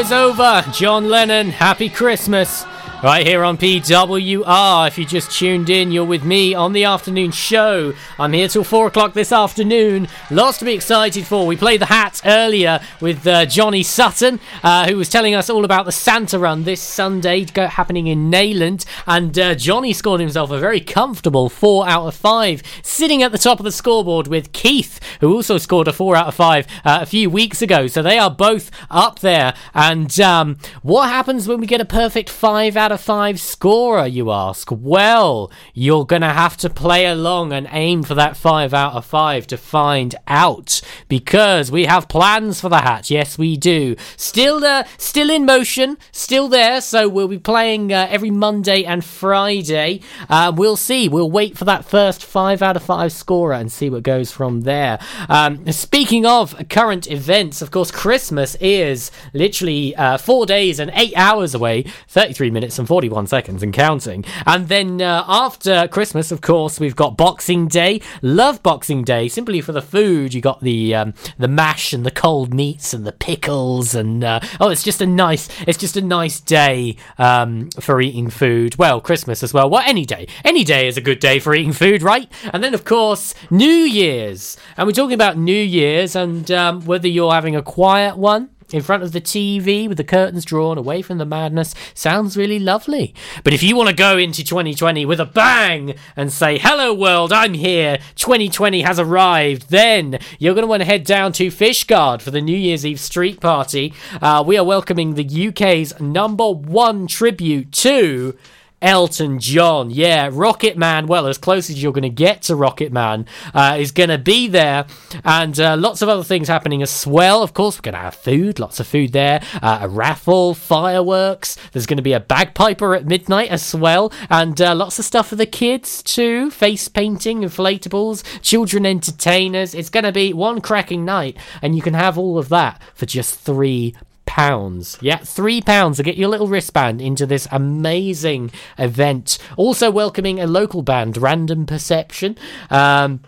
Is 0.03 0.11
over. 0.11 0.65
John 0.73 1.07
Lennon, 1.07 1.49
happy 1.49 1.87
Christmas. 1.87 2.65
Right 3.03 3.27
here 3.27 3.43
on 3.43 3.57
PWR. 3.57 4.87
If 4.87 4.97
you 4.97 5.03
just 5.03 5.29
tuned 5.29 5.69
in, 5.69 5.91
you're 5.91 6.05
with 6.05 6.23
me 6.23 6.53
on 6.53 6.71
the 6.71 6.85
afternoon 6.85 7.31
show. 7.31 7.93
I'm 8.17 8.31
here 8.31 8.47
till 8.47 8.63
four 8.63 8.87
o'clock 8.87 9.11
this 9.11 9.33
afternoon. 9.33 10.07
Lots 10.31 10.59
to 10.59 10.65
be 10.65 10.73
excited 10.73 11.27
for. 11.27 11.45
We 11.45 11.57
played 11.57 11.81
the 11.81 11.87
hat 11.87 12.21
earlier 12.23 12.79
with 13.01 13.27
uh, 13.27 13.45
Johnny 13.45 13.83
Sutton, 13.83 14.39
uh, 14.63 14.87
who 14.87 14.95
was 14.95 15.09
telling 15.09 15.35
us 15.35 15.49
all 15.49 15.65
about 15.65 15.85
the 15.85 15.91
Santa 15.91 16.39
Run 16.39 16.63
this 16.63 16.81
Sunday 16.81 17.45
happening 17.53 18.07
in 18.07 18.31
Neyland. 18.31 18.85
And 19.05 19.37
uh, 19.37 19.55
Johnny 19.55 19.91
scored 19.91 20.21
himself 20.21 20.49
a 20.49 20.57
very 20.57 20.79
comfortable 20.79 21.49
four 21.49 21.85
out 21.85 22.07
of 22.07 22.15
five, 22.15 22.63
sitting 22.83 23.21
at 23.21 23.33
the 23.33 23.37
top 23.37 23.59
of 23.59 23.65
the 23.65 23.73
scoreboard 23.73 24.27
with 24.27 24.53
Keith, 24.53 25.01
who 25.19 25.35
also 25.35 25.57
scored 25.57 25.89
a 25.89 25.93
four 25.93 26.15
out 26.15 26.27
of 26.27 26.35
five 26.35 26.67
uh, 26.85 26.99
a 27.01 27.05
few 27.05 27.29
weeks 27.29 27.61
ago. 27.61 27.87
So 27.87 28.01
they 28.01 28.17
are 28.17 28.31
both 28.31 28.71
up 28.89 29.19
there. 29.19 29.55
And 29.73 30.17
um, 30.21 30.57
what 30.83 31.09
happens 31.09 31.49
when 31.49 31.59
we 31.59 31.67
get 31.67 31.81
a 31.81 31.85
perfect 31.85 32.29
five 32.29 32.77
out 32.77 32.92
of 32.93 33.01
five 33.01 33.39
scorer, 33.39 34.05
you 34.05 34.31
ask? 34.31 34.69
Well, 34.71 35.51
you're 35.73 36.05
going 36.05 36.21
to 36.21 36.29
have 36.29 36.55
to 36.57 36.69
play 36.69 37.05
along 37.05 37.51
and 37.51 37.67
aim 37.71 38.03
for 38.03 38.13
that 38.15 38.37
five 38.37 38.73
out 38.73 38.93
of 38.93 39.03
five 39.05 39.47
to 39.47 39.57
find 39.57 40.15
out 40.27 40.81
because 41.09 41.71
we 41.71 41.85
have 41.85 42.07
plans 42.07 42.61
for 42.61 42.69
the 42.69 42.79
hat. 42.79 43.09
Yes, 43.09 43.37
we 43.37 43.57
do. 43.57 43.95
Still, 44.15 44.63
uh, 44.63 44.83
still 44.97 45.29
in 45.29 45.45
motion, 45.45 45.97
still 46.11 46.47
there. 46.47 46.79
So 46.81 47.09
we'll 47.09 47.27
be 47.27 47.39
playing 47.39 47.91
uh, 47.91 48.07
every 48.09 48.29
Monday 48.29 48.83
and 48.83 49.03
Friday. 49.03 50.01
Uh, 50.29 50.53
we'll 50.55 50.77
see. 50.77 51.09
We'll 51.09 51.31
wait 51.31 51.57
for 51.57 51.65
that 51.65 51.85
first 51.85 52.23
five 52.23 52.61
out 52.61 52.75
of 52.75 52.83
five 52.83 53.11
scorer 53.11 53.55
and 53.55 53.71
see 53.71 53.89
what 53.89 54.03
goes 54.03 54.31
from 54.31 54.61
there. 54.61 54.99
Um, 55.27 55.71
speaking 55.71 56.25
of 56.25 56.69
current 56.69 57.09
events, 57.09 57.61
of 57.61 57.71
course, 57.71 57.89
Christmas 57.89 58.55
is 58.55 59.09
literally 59.33 59.95
uh, 59.95 60.17
four 60.17 60.45
days 60.45 60.79
and 60.79 60.91
eight 60.93 61.13
hours 61.15 61.55
away, 61.55 61.85
33 62.07 62.51
minutes 62.51 62.77
and 62.83 62.87
41 62.89 63.27
seconds 63.27 63.63
and 63.63 63.73
counting. 63.73 64.25
And 64.45 64.67
then 64.67 65.01
uh, 65.01 65.23
after 65.25 65.87
Christmas, 65.87 66.31
of 66.33 66.41
course, 66.41 66.81
we've 66.81 66.97
got 66.97 67.15
Boxing 67.15 67.69
Day. 67.69 68.01
Love 68.21 68.61
Boxing 68.61 69.05
Day 69.05 69.29
simply 69.29 69.61
for 69.61 69.71
the 69.71 69.81
food. 69.81 70.33
You 70.33 70.41
got 70.41 70.59
the 70.59 70.93
um, 70.93 71.13
the 71.37 71.47
mash 71.47 71.93
and 71.93 72.05
the 72.05 72.11
cold 72.11 72.53
meats 72.53 72.93
and 72.93 73.05
the 73.05 73.13
pickles 73.13 73.95
and 73.95 74.23
uh, 74.23 74.41
oh, 74.59 74.69
it's 74.69 74.83
just 74.83 75.01
a 75.01 75.05
nice 75.05 75.47
it's 75.65 75.77
just 75.77 75.95
a 75.95 76.01
nice 76.01 76.41
day 76.41 76.97
um, 77.17 77.69
for 77.79 78.01
eating 78.01 78.29
food. 78.29 78.75
Well, 78.75 78.99
Christmas 78.99 79.43
as 79.43 79.53
well. 79.53 79.69
Well, 79.69 79.83
any 79.85 80.05
day, 80.05 80.27
any 80.43 80.65
day 80.65 80.87
is 80.87 80.97
a 80.97 81.01
good 81.01 81.19
day 81.19 81.39
for 81.39 81.55
eating 81.55 81.73
food, 81.73 82.03
right? 82.03 82.29
And 82.51 82.61
then 82.61 82.73
of 82.73 82.83
course 82.83 83.33
New 83.49 83.67
Year's, 83.67 84.57
and 84.75 84.85
we're 84.85 84.93
talking 84.93 85.13
about 85.13 85.37
New 85.37 85.53
Year's 85.53 86.17
and 86.17 86.51
um, 86.51 86.81
whether 86.85 87.07
you're 87.07 87.33
having 87.33 87.55
a 87.55 87.61
quiet 87.61 88.17
one 88.17 88.49
in 88.71 88.81
front 88.81 89.03
of 89.03 89.11
the 89.11 89.21
TV 89.21 89.87
with 89.87 89.97
the 89.97 90.03
curtains 90.03 90.45
drawn 90.45 90.77
away 90.77 91.01
from 91.01 91.17
the 91.17 91.25
madness 91.25 91.73
sounds 91.93 92.37
really 92.37 92.59
lovely. 92.59 93.13
But 93.43 93.53
if 93.53 93.63
you 93.63 93.75
want 93.75 93.89
to 93.89 93.95
go 93.95 94.17
into 94.17 94.43
2020 94.43 95.05
with 95.05 95.19
a 95.19 95.25
bang 95.25 95.95
and 96.15 96.31
say, 96.31 96.57
Hello 96.57 96.93
world, 96.93 97.33
I'm 97.33 97.53
here, 97.53 97.99
2020 98.15 98.81
has 98.81 98.99
arrived, 98.99 99.69
then 99.69 100.19
you're 100.39 100.53
going 100.53 100.63
to 100.63 100.67
want 100.67 100.81
to 100.81 100.85
head 100.85 101.03
down 101.03 101.31
to 101.33 101.47
Fishguard 101.47 102.21
for 102.21 102.31
the 102.31 102.41
New 102.41 102.57
Year's 102.57 102.85
Eve 102.85 102.99
street 102.99 103.39
party. 103.39 103.93
Uh, 104.21 104.43
we 104.45 104.57
are 104.57 104.63
welcoming 104.63 105.15
the 105.15 105.47
UK's 105.49 105.99
number 105.99 106.49
one 106.49 107.07
tribute 107.07 107.71
to. 107.71 108.37
Elton 108.83 109.39
John. 109.39 109.89
Yeah, 109.89 110.29
Rocket 110.31 110.77
Man, 110.77 111.07
well, 111.07 111.25
as 111.25 111.37
close 111.37 111.69
as 111.69 111.81
you're 111.81 111.93
going 111.93 112.03
to 112.03 112.09
get 112.09 112.41
to 112.43 112.55
Rocket 112.55 112.91
Man, 112.91 113.25
uh, 113.53 113.77
is 113.79 113.91
going 113.91 114.09
to 114.09 114.17
be 114.17 114.49
there. 114.49 114.85
And 115.23 115.57
uh, 115.59 115.77
lots 115.77 116.01
of 116.01 116.09
other 116.09 116.23
things 116.23 116.49
happening 116.49 116.83
as 116.83 117.07
well. 117.07 117.41
Of 117.41 117.53
course, 117.53 117.77
we're 117.77 117.83
going 117.83 117.95
to 117.95 118.01
have 118.01 118.15
food, 118.15 118.59
lots 118.59 118.81
of 118.81 118.87
food 118.87 119.13
there, 119.13 119.41
uh, 119.61 119.79
a 119.81 119.87
raffle, 119.87 120.53
fireworks. 120.53 121.57
There's 121.71 121.85
going 121.85 121.97
to 121.97 122.03
be 122.03 122.13
a 122.13 122.19
bagpiper 122.19 122.93
at 122.93 123.05
midnight 123.05 123.49
as 123.49 123.73
well. 123.73 124.11
And 124.29 124.61
uh, 124.61 124.75
lots 124.75 124.99
of 124.99 125.05
stuff 125.05 125.29
for 125.29 125.37
the 125.37 125.45
kids 125.45 126.03
too 126.03 126.51
face 126.51 126.89
painting, 126.89 127.41
inflatables, 127.41 128.23
children 128.41 128.85
entertainers. 128.85 129.73
It's 129.73 129.89
going 129.89 130.03
to 130.03 130.11
be 130.11 130.33
one 130.33 130.59
cracking 130.59 131.05
night. 131.05 131.37
And 131.61 131.75
you 131.75 131.81
can 131.81 131.93
have 131.93 132.17
all 132.17 132.37
of 132.37 132.49
that 132.49 132.81
for 132.93 133.05
just 133.05 133.39
three 133.39 133.95
pounds. 134.25 134.97
Yeah, 135.01 135.17
three 135.17 135.61
pounds 135.61 135.97
to 135.97 136.03
get 136.03 136.17
your 136.17 136.29
little 136.29 136.47
wristband 136.47 137.01
into 137.01 137.25
this 137.25 137.47
amazing 137.51 138.51
event. 138.77 139.37
Also 139.57 139.91
welcoming 139.91 140.39
a 140.39 140.47
local 140.47 140.81
band, 140.81 141.17
Random 141.17 141.65
Perception. 141.65 142.37
Um, 142.69 143.21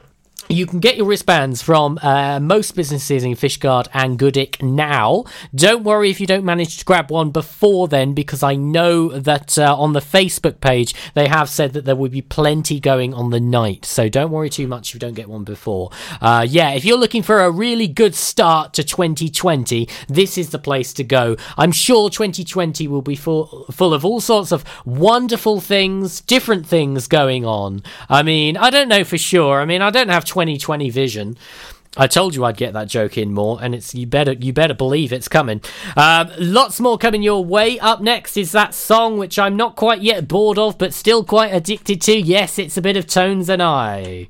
you 0.49 0.65
can 0.65 0.79
get 0.79 0.97
your 0.97 1.07
wristbands 1.07 1.61
from 1.61 1.97
uh, 2.01 2.39
most 2.39 2.75
businesses 2.75 3.23
in 3.23 3.33
Fishguard 3.33 3.87
and 3.93 4.19
Goodwick 4.19 4.61
now. 4.61 5.23
Don't 5.53 5.83
worry 5.83 6.09
if 6.09 6.19
you 6.19 6.27
don't 6.27 6.45
manage 6.45 6.77
to 6.77 6.85
grab 6.85 7.09
one 7.09 7.31
before 7.31 7.87
then, 7.87 8.13
because 8.13 8.43
I 8.43 8.55
know 8.55 9.09
that 9.09 9.57
uh, 9.57 9.75
on 9.75 9.93
the 9.93 9.99
Facebook 9.99 10.61
page 10.61 10.93
they 11.13 11.27
have 11.27 11.49
said 11.49 11.73
that 11.73 11.85
there 11.85 11.95
will 11.95 12.09
be 12.09 12.21
plenty 12.21 12.79
going 12.79 13.13
on 13.13 13.31
the 13.31 13.39
night. 13.39 13.85
So 13.85 14.09
don't 14.09 14.31
worry 14.31 14.49
too 14.49 14.67
much 14.67 14.89
if 14.89 14.95
you 14.95 14.99
don't 14.99 15.13
get 15.13 15.29
one 15.29 15.43
before. 15.43 15.89
Uh, 16.21 16.45
yeah, 16.47 16.71
if 16.71 16.85
you're 16.85 16.97
looking 16.97 17.23
for 17.23 17.39
a 17.39 17.51
really 17.51 17.87
good 17.87 18.13
start 18.13 18.73
to 18.73 18.83
2020, 18.83 19.89
this 20.07 20.37
is 20.37 20.49
the 20.49 20.59
place 20.59 20.93
to 20.93 21.03
go. 21.03 21.37
I'm 21.57 21.71
sure 21.71 22.09
2020 22.09 22.87
will 22.87 23.01
be 23.01 23.15
full, 23.15 23.65
full 23.71 23.93
of 23.93 24.05
all 24.05 24.21
sorts 24.21 24.51
of 24.51 24.63
wonderful 24.85 25.59
things, 25.59 26.21
different 26.21 26.67
things 26.67 27.07
going 27.07 27.45
on. 27.45 27.81
I 28.09 28.21
mean, 28.21 28.57
I 28.57 28.69
don't 28.69 28.89
know 28.89 29.03
for 29.03 29.17
sure. 29.17 29.61
I 29.61 29.65
mean, 29.65 29.81
I 29.81 29.89
don't 29.89 30.09
have 30.09 30.25
2020 30.35 30.89
vision. 30.89 31.37
I 31.95 32.07
told 32.07 32.35
you 32.35 32.43
I'd 32.43 32.57
get 32.57 32.73
that 32.73 32.89
joke 32.89 33.17
in 33.17 33.33
more, 33.33 33.57
and 33.61 33.73
it's 33.73 33.95
you 33.95 34.05
better 34.05 34.33
you 34.33 34.51
better 34.51 34.73
believe 34.73 35.13
it's 35.13 35.29
coming. 35.29 35.61
Um, 35.95 36.29
lots 36.37 36.81
more 36.81 36.97
coming 36.97 37.23
your 37.23 37.45
way. 37.45 37.79
Up 37.79 38.01
next 38.01 38.35
is 38.35 38.51
that 38.51 38.73
song 38.73 39.17
which 39.17 39.39
I'm 39.39 39.55
not 39.55 39.77
quite 39.77 40.01
yet 40.01 40.27
bored 40.27 40.57
of, 40.57 40.77
but 40.77 40.93
still 40.93 41.23
quite 41.23 41.53
addicted 41.53 42.01
to. 42.01 42.19
Yes, 42.19 42.59
it's 42.59 42.75
a 42.75 42.81
bit 42.81 42.97
of 42.97 43.07
Tones 43.07 43.47
and 43.47 43.63
I. 43.63 44.27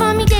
for 0.00 0.14
me, 0.14 0.39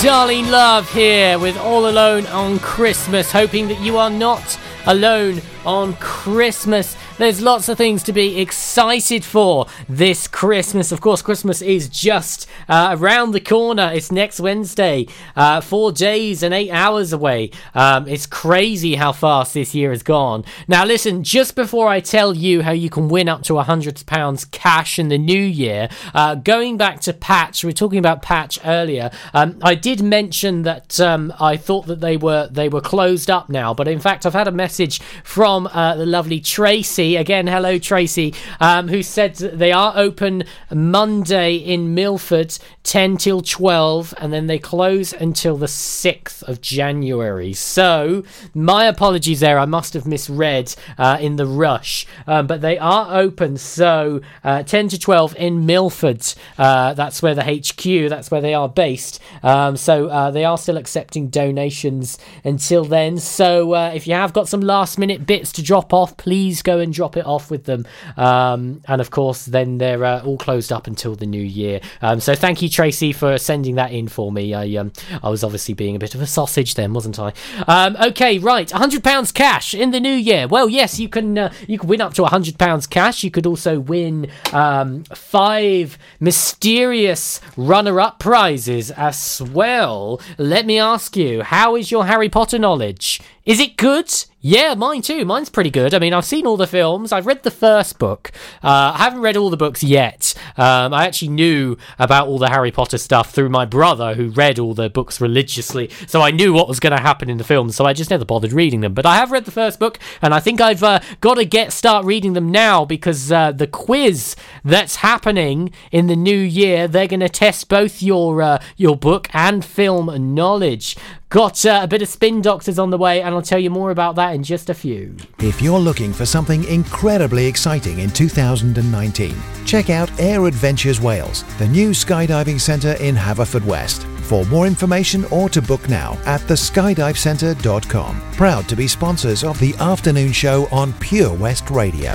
Darlene 0.00 0.50
Love 0.50 0.90
here 0.94 1.38
with 1.38 1.58
All 1.58 1.86
Alone 1.86 2.24
on 2.28 2.58
Christmas, 2.60 3.30
hoping 3.30 3.68
that 3.68 3.82
you 3.82 3.98
are 3.98 4.08
not 4.08 4.58
alone 4.86 5.42
on 5.66 5.92
Christmas. 5.96 6.96
There's 7.20 7.42
lots 7.42 7.68
of 7.68 7.76
things 7.76 8.02
to 8.04 8.14
be 8.14 8.40
excited 8.40 9.26
for 9.26 9.66
this 9.86 10.26
Christmas. 10.26 10.90
Of 10.90 11.02
course, 11.02 11.20
Christmas 11.20 11.60
is 11.60 11.86
just 11.90 12.46
uh, 12.66 12.96
around 12.98 13.32
the 13.32 13.42
corner. 13.42 13.90
It's 13.92 14.10
next 14.10 14.40
Wednesday, 14.40 15.06
uh, 15.36 15.60
four 15.60 15.92
days 15.92 16.42
and 16.42 16.54
eight 16.54 16.70
hours 16.70 17.12
away. 17.12 17.50
Um, 17.74 18.08
it's 18.08 18.24
crazy 18.24 18.94
how 18.94 19.12
fast 19.12 19.52
this 19.52 19.74
year 19.74 19.90
has 19.90 20.02
gone. 20.02 20.46
Now, 20.66 20.86
listen, 20.86 21.22
just 21.22 21.56
before 21.56 21.88
I 21.88 22.00
tell 22.00 22.32
you 22.34 22.62
how 22.62 22.70
you 22.70 22.88
can 22.88 23.10
win 23.10 23.28
up 23.28 23.42
to 23.42 23.52
£100 23.52 24.50
cash 24.50 24.98
in 24.98 25.08
the 25.08 25.18
new 25.18 25.42
year, 25.42 25.90
uh, 26.14 26.36
going 26.36 26.78
back 26.78 27.00
to 27.00 27.12
Patch, 27.12 27.62
we 27.62 27.68
were 27.68 27.74
talking 27.74 27.98
about 27.98 28.22
Patch 28.22 28.58
earlier. 28.64 29.10
Um, 29.34 29.58
I 29.60 29.74
did 29.74 30.02
mention 30.02 30.62
that 30.62 30.98
um, 30.98 31.34
I 31.38 31.58
thought 31.58 31.84
that 31.88 32.00
they 32.00 32.16
were 32.16 32.48
they 32.50 32.70
were 32.70 32.80
closed 32.80 33.28
up 33.28 33.50
now, 33.50 33.74
but 33.74 33.88
in 33.88 34.00
fact, 34.00 34.24
I've 34.24 34.32
had 34.32 34.48
a 34.48 34.52
message 34.52 35.02
from 35.22 35.66
uh, 35.66 35.96
the 35.96 36.06
lovely 36.06 36.40
Tracy 36.40 37.09
Again, 37.16 37.46
hello, 37.46 37.78
Tracy, 37.78 38.34
um, 38.60 38.88
who 38.88 39.02
said 39.02 39.34
they 39.36 39.72
are 39.72 39.92
open 39.96 40.44
Monday 40.72 41.54
in 41.54 41.94
Milford, 41.94 42.58
10 42.84 43.16
till 43.18 43.40
12, 43.40 44.14
and 44.18 44.32
then 44.32 44.46
they 44.46 44.58
close 44.58 45.12
until 45.12 45.56
the 45.56 45.66
6th 45.66 46.42
of 46.44 46.60
January. 46.60 47.52
So, 47.52 48.24
my 48.54 48.86
apologies 48.86 49.40
there. 49.40 49.58
I 49.58 49.64
must 49.64 49.94
have 49.94 50.06
misread 50.06 50.74
uh, 50.98 51.18
in 51.20 51.36
the 51.36 51.46
rush. 51.46 52.06
Um, 52.26 52.46
but 52.46 52.60
they 52.60 52.78
are 52.78 53.18
open, 53.18 53.56
so 53.56 54.20
uh, 54.42 54.62
10 54.62 54.88
to 54.88 54.98
12 54.98 55.36
in 55.36 55.66
Milford. 55.66 56.26
Uh, 56.58 56.94
that's 56.94 57.22
where 57.22 57.34
the 57.34 57.44
HQ, 57.44 58.08
that's 58.08 58.30
where 58.30 58.40
they 58.40 58.54
are 58.54 58.68
based. 58.68 59.20
Um, 59.42 59.76
so, 59.76 60.08
uh, 60.08 60.30
they 60.30 60.44
are 60.44 60.58
still 60.58 60.76
accepting 60.76 61.28
donations 61.28 62.18
until 62.44 62.84
then. 62.84 63.18
So, 63.18 63.74
uh, 63.74 63.92
if 63.94 64.06
you 64.06 64.14
have 64.14 64.32
got 64.32 64.48
some 64.48 64.60
last 64.60 64.98
minute 64.98 65.26
bits 65.26 65.52
to 65.52 65.62
drop 65.62 65.92
off, 65.92 66.16
please 66.16 66.62
go 66.62 66.78
and 66.78 66.92
drop 67.00 67.16
it 67.16 67.24
off 67.24 67.50
with 67.50 67.64
them. 67.64 67.86
Um, 68.18 68.82
and 68.86 69.00
of 69.00 69.10
course, 69.10 69.46
then 69.46 69.78
they're 69.78 70.04
uh, 70.04 70.22
all 70.22 70.36
closed 70.36 70.70
up 70.70 70.86
until 70.86 71.14
the 71.14 71.24
new 71.24 71.42
year. 71.42 71.80
Um, 72.02 72.20
so, 72.20 72.34
thank 72.34 72.60
you, 72.60 72.68
Tracy, 72.68 73.14
for 73.14 73.38
sending 73.38 73.76
that 73.76 73.90
in 73.90 74.06
for 74.06 74.30
me. 74.30 74.52
I, 74.52 74.78
um, 74.78 74.92
I 75.22 75.30
was 75.30 75.42
obviously 75.42 75.72
being 75.72 75.96
a 75.96 75.98
bit 75.98 76.14
of 76.14 76.20
a 76.20 76.26
sausage 76.26 76.74
then, 76.74 76.92
wasn't 76.92 77.18
I? 77.18 77.32
Um, 77.66 77.96
okay, 77.96 78.38
right, 78.38 78.68
£100 78.68 79.32
cash 79.32 79.72
in 79.72 79.92
the 79.92 80.00
new 80.00 80.12
year. 80.12 80.46
Well, 80.46 80.68
yes, 80.68 81.00
you 81.00 81.08
can 81.08 81.38
uh, 81.38 81.52
you 81.66 81.78
can 81.78 81.88
win 81.88 82.02
up 82.02 82.12
to 82.14 82.22
£100 82.22 82.90
cash. 82.90 83.24
You 83.24 83.30
could 83.30 83.46
also 83.46 83.80
win 83.80 84.30
um, 84.52 85.04
five 85.04 85.96
mysterious 86.20 87.40
runner-up 87.56 88.18
prizes 88.18 88.90
as 88.90 89.40
well. 89.40 90.20
Let 90.36 90.66
me 90.66 90.78
ask 90.78 91.16
you, 91.16 91.42
how 91.44 91.76
is 91.76 91.90
your 91.90 92.04
Harry 92.04 92.28
Potter 92.28 92.58
knowledge? 92.58 93.22
Is 93.46 93.58
it 93.58 93.78
good? 93.78 94.12
Yeah, 94.42 94.72
mine 94.74 95.02
too. 95.02 95.26
Mine's 95.26 95.50
pretty 95.50 95.68
good. 95.68 95.92
I 95.92 95.98
mean, 95.98 96.14
I've 96.14 96.24
seen 96.24 96.46
all 96.46 96.56
the 96.56 96.66
films. 96.66 97.12
I've 97.12 97.26
read 97.26 97.42
the 97.42 97.50
first 97.50 97.98
book. 97.98 98.32
Uh, 98.64 98.92
I 98.94 98.98
haven't 98.98 99.20
read 99.20 99.36
all 99.36 99.50
the 99.50 99.56
books 99.58 99.82
yet. 99.82 100.34
Um, 100.56 100.94
I 100.94 101.04
actually 101.06 101.28
knew 101.28 101.76
about 101.98 102.26
all 102.26 102.38
the 102.38 102.48
Harry 102.48 102.70
Potter 102.70 102.96
stuff 102.96 103.32
through 103.32 103.50
my 103.50 103.66
brother, 103.66 104.14
who 104.14 104.30
read 104.30 104.58
all 104.58 104.72
the 104.72 104.88
books 104.88 105.20
religiously. 105.20 105.90
So 106.06 106.22
I 106.22 106.30
knew 106.30 106.54
what 106.54 106.68
was 106.68 106.80
going 106.80 106.96
to 106.96 107.02
happen 107.02 107.28
in 107.28 107.36
the 107.36 107.44
films. 107.44 107.76
So 107.76 107.84
I 107.84 107.92
just 107.92 108.08
never 108.08 108.24
bothered 108.24 108.54
reading 108.54 108.80
them. 108.80 108.94
But 108.94 109.04
I 109.04 109.16
have 109.16 109.30
read 109.30 109.44
the 109.44 109.50
first 109.50 109.78
book, 109.78 109.98
and 110.22 110.32
I 110.32 110.40
think 110.40 110.58
I've 110.58 110.82
uh, 110.82 111.00
got 111.20 111.34
to 111.34 111.44
get 111.44 111.70
start 111.70 112.06
reading 112.06 112.32
them 112.32 112.50
now 112.50 112.86
because 112.86 113.30
uh, 113.30 113.52
the 113.52 113.66
quiz 113.66 114.36
that's 114.64 114.96
happening 114.96 115.70
in 115.92 116.06
the 116.06 116.16
new 116.16 116.38
year, 116.38 116.88
they're 116.88 117.06
going 117.06 117.20
to 117.20 117.28
test 117.28 117.68
both 117.68 118.02
your 118.02 118.40
uh, 118.40 118.62
your 118.78 118.96
book 118.96 119.28
and 119.34 119.62
film 119.66 120.34
knowledge. 120.34 120.96
Got 121.30 121.64
uh, 121.64 121.78
a 121.84 121.86
bit 121.86 122.02
of 122.02 122.08
Spin 122.08 122.42
Doctors 122.42 122.76
on 122.76 122.90
the 122.90 122.98
way, 122.98 123.22
and 123.22 123.32
I'll 123.32 123.40
tell 123.40 123.60
you 123.60 123.70
more 123.70 123.92
about 123.92 124.16
that 124.16 124.34
in 124.34 124.42
just 124.42 124.68
a 124.68 124.74
few. 124.74 125.14
If 125.38 125.62
you're 125.62 125.78
looking 125.78 126.12
for 126.12 126.26
something 126.26 126.64
incredibly 126.64 127.46
exciting 127.46 128.00
in 128.00 128.10
2019, 128.10 129.36
check 129.64 129.90
out 129.90 130.10
Air 130.18 130.46
Adventures 130.46 131.00
Wales, 131.00 131.44
the 131.58 131.68
new 131.68 131.90
skydiving 131.90 132.60
centre 132.60 132.94
in 132.94 133.14
Haverfordwest. 133.14 134.02
For 134.22 134.44
more 134.46 134.66
information 134.66 135.24
or 135.26 135.48
to 135.50 135.62
book 135.62 135.88
now 135.88 136.18
at 136.26 136.40
theskydivecentre.com. 136.42 138.20
Proud 138.32 138.68
to 138.68 138.74
be 138.74 138.88
sponsors 138.88 139.44
of 139.44 139.58
the 139.60 139.74
afternoon 139.76 140.32
show 140.32 140.66
on 140.72 140.92
Pure 140.94 141.34
West 141.34 141.70
Radio. 141.70 142.12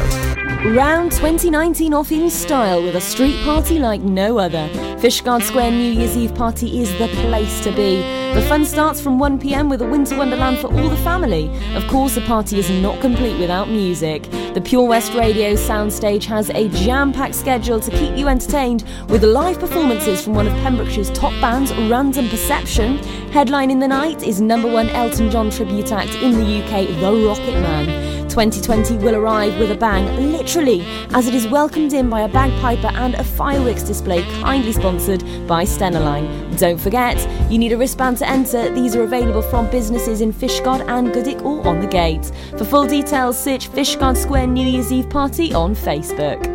Round 0.73 1.11
2019 1.11 1.93
off 1.93 2.11
in 2.11 2.29
style 2.29 2.81
with 2.81 2.95
a 2.95 3.01
street 3.01 3.39
party 3.43 3.77
like 3.77 4.01
no 4.01 4.39
other. 4.39 4.67
Fishguard 4.97 5.43
Square 5.43 5.71
New 5.71 5.91
Year's 5.91 6.17
Eve 6.17 6.33
party 6.33 6.81
is 6.81 6.91
the 6.97 7.07
place 7.07 7.63
to 7.63 7.71
be. 7.71 7.97
The 8.33 8.41
fun 8.49 8.65
starts 8.65 8.99
from 9.05 9.19
1pm 9.19 9.69
with 9.69 9.83
a 9.83 9.87
winter 9.87 10.17
wonderland 10.17 10.57
for 10.57 10.65
all 10.73 10.89
the 10.89 10.97
family. 10.97 11.47
Of 11.75 11.85
course, 11.87 12.15
the 12.15 12.21
party 12.21 12.57
is 12.57 12.71
not 12.71 12.99
complete 13.01 13.39
without 13.39 13.69
music. 13.69 14.23
The 14.55 14.61
Pure 14.65 14.87
West 14.87 15.13
Radio 15.13 15.53
soundstage 15.53 16.25
has 16.25 16.49
a 16.49 16.69
jam 16.69 17.13
packed 17.13 17.35
schedule 17.35 17.79
to 17.79 17.91
keep 17.91 18.17
you 18.17 18.27
entertained 18.27 18.83
with 19.07 19.23
live 19.23 19.59
performances 19.59 20.23
from 20.23 20.33
one 20.33 20.47
of 20.47 20.53
Pembrokeshire's 20.63 21.11
top 21.11 21.39
bands, 21.39 21.71
Random 21.87 22.27
Perception. 22.29 22.97
Headlining 23.29 23.79
the 23.79 23.87
night 23.87 24.23
is 24.23 24.41
number 24.41 24.71
one 24.71 24.89
Elton 24.89 25.29
John 25.29 25.51
tribute 25.51 25.91
act 25.91 26.15
in 26.15 26.31
the 26.31 26.63
UK, 26.63 26.87
The 26.99 27.27
Rocket 27.27 27.61
Man. 27.61 28.14
2020 28.29 28.97
will 28.97 29.15
arrive 29.15 29.57
with 29.59 29.71
a 29.71 29.75
bang, 29.75 30.31
literally, 30.31 30.81
as 31.13 31.27
it 31.27 31.33
is 31.33 31.47
welcomed 31.47 31.93
in 31.93 32.09
by 32.09 32.21
a 32.21 32.27
bagpiper 32.27 32.95
and 32.95 33.15
a 33.15 33.23
fireworks 33.23 33.83
display 33.83 34.23
kindly 34.41 34.71
sponsored 34.71 35.21
by 35.47 35.63
Stena 35.63 36.03
Line. 36.03 36.55
Don't 36.57 36.79
forget, 36.79 37.17
you 37.51 37.57
need 37.57 37.71
a 37.71 37.77
wristband 37.77 38.17
to 38.17 38.29
enter. 38.29 38.73
These 38.73 38.95
are 38.95 39.03
available 39.03 39.41
from 39.41 39.69
businesses 39.69 40.21
in 40.21 40.31
Fishguard 40.31 40.87
and 40.87 41.13
Goodwick 41.13 41.43
or 41.43 41.65
on 41.67 41.79
the 41.81 41.87
gate. 41.87 42.31
For 42.57 42.65
full 42.65 42.85
details, 42.85 43.37
search 43.37 43.69
Fishguard 43.69 44.17
Square 44.17 44.47
New 44.47 44.65
Year's 44.65 44.91
Eve 44.91 45.09
Party 45.09 45.53
on 45.53 45.75
Facebook. 45.75 46.54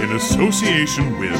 in 0.00 0.12
association 0.12 1.18
with 1.18 1.32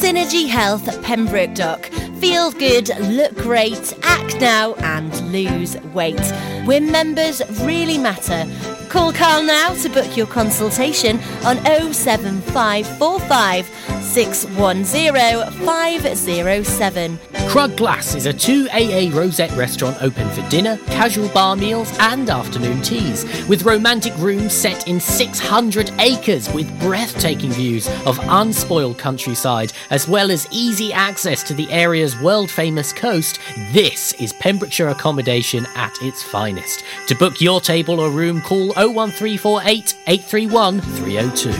Synergy 0.00 0.48
Health 0.48 1.02
Pembroke 1.02 1.54
Dock. 1.54 1.86
Feel 2.20 2.52
good, 2.52 2.88
look 3.00 3.34
great, 3.36 3.94
act 4.02 4.40
now, 4.40 4.74
and 4.74 5.32
lose 5.32 5.76
weight. 5.94 6.20
When 6.64 6.90
members 6.90 7.42
really 7.62 7.98
matter. 7.98 8.44
Call 8.92 9.10
Carl 9.10 9.42
now 9.42 9.72
to 9.72 9.88
book 9.88 10.18
your 10.18 10.26
consultation 10.26 11.18
on 11.46 11.56
07545 11.64 13.66
610 14.02 15.50
507. 15.64 17.18
Crug 17.48 17.76
Glas 17.76 18.14
is 18.14 18.26
a 18.26 18.32
2AA 18.32 19.12
Rosette 19.12 19.50
restaurant 19.52 20.02
open 20.02 20.28
for 20.30 20.48
dinner, 20.48 20.78
casual 20.86 21.28
bar 21.30 21.56
meals, 21.56 21.92
and 21.98 22.30
afternoon 22.30 22.80
teas, 22.80 23.24
with 23.46 23.64
romantic 23.64 24.16
rooms 24.16 24.54
set 24.54 24.88
in 24.88 24.98
600 24.98 25.92
acres 25.98 26.50
with 26.54 26.80
breathtaking 26.80 27.50
views 27.50 27.88
of 28.06 28.18
unspoiled 28.22 28.98
countryside, 28.98 29.72
as 29.90 30.08
well 30.08 30.30
as 30.30 30.48
easy 30.50 30.94
access 30.94 31.42
to 31.42 31.52
the 31.52 31.70
area's 31.70 32.18
world 32.20 32.50
famous 32.50 32.92
coast. 32.92 33.38
This 33.72 34.14
is 34.14 34.32
Pembrokeshire 34.34 34.88
accommodation 34.88 35.66
at 35.74 35.94
its 36.00 36.22
finest. 36.22 36.84
To 37.08 37.14
book 37.14 37.40
your 37.40 37.60
table 37.60 38.00
or 38.00 38.10
room, 38.10 38.40
call 38.40 38.72
01348 38.88 39.94
831 40.06 40.80
302. 40.80 41.52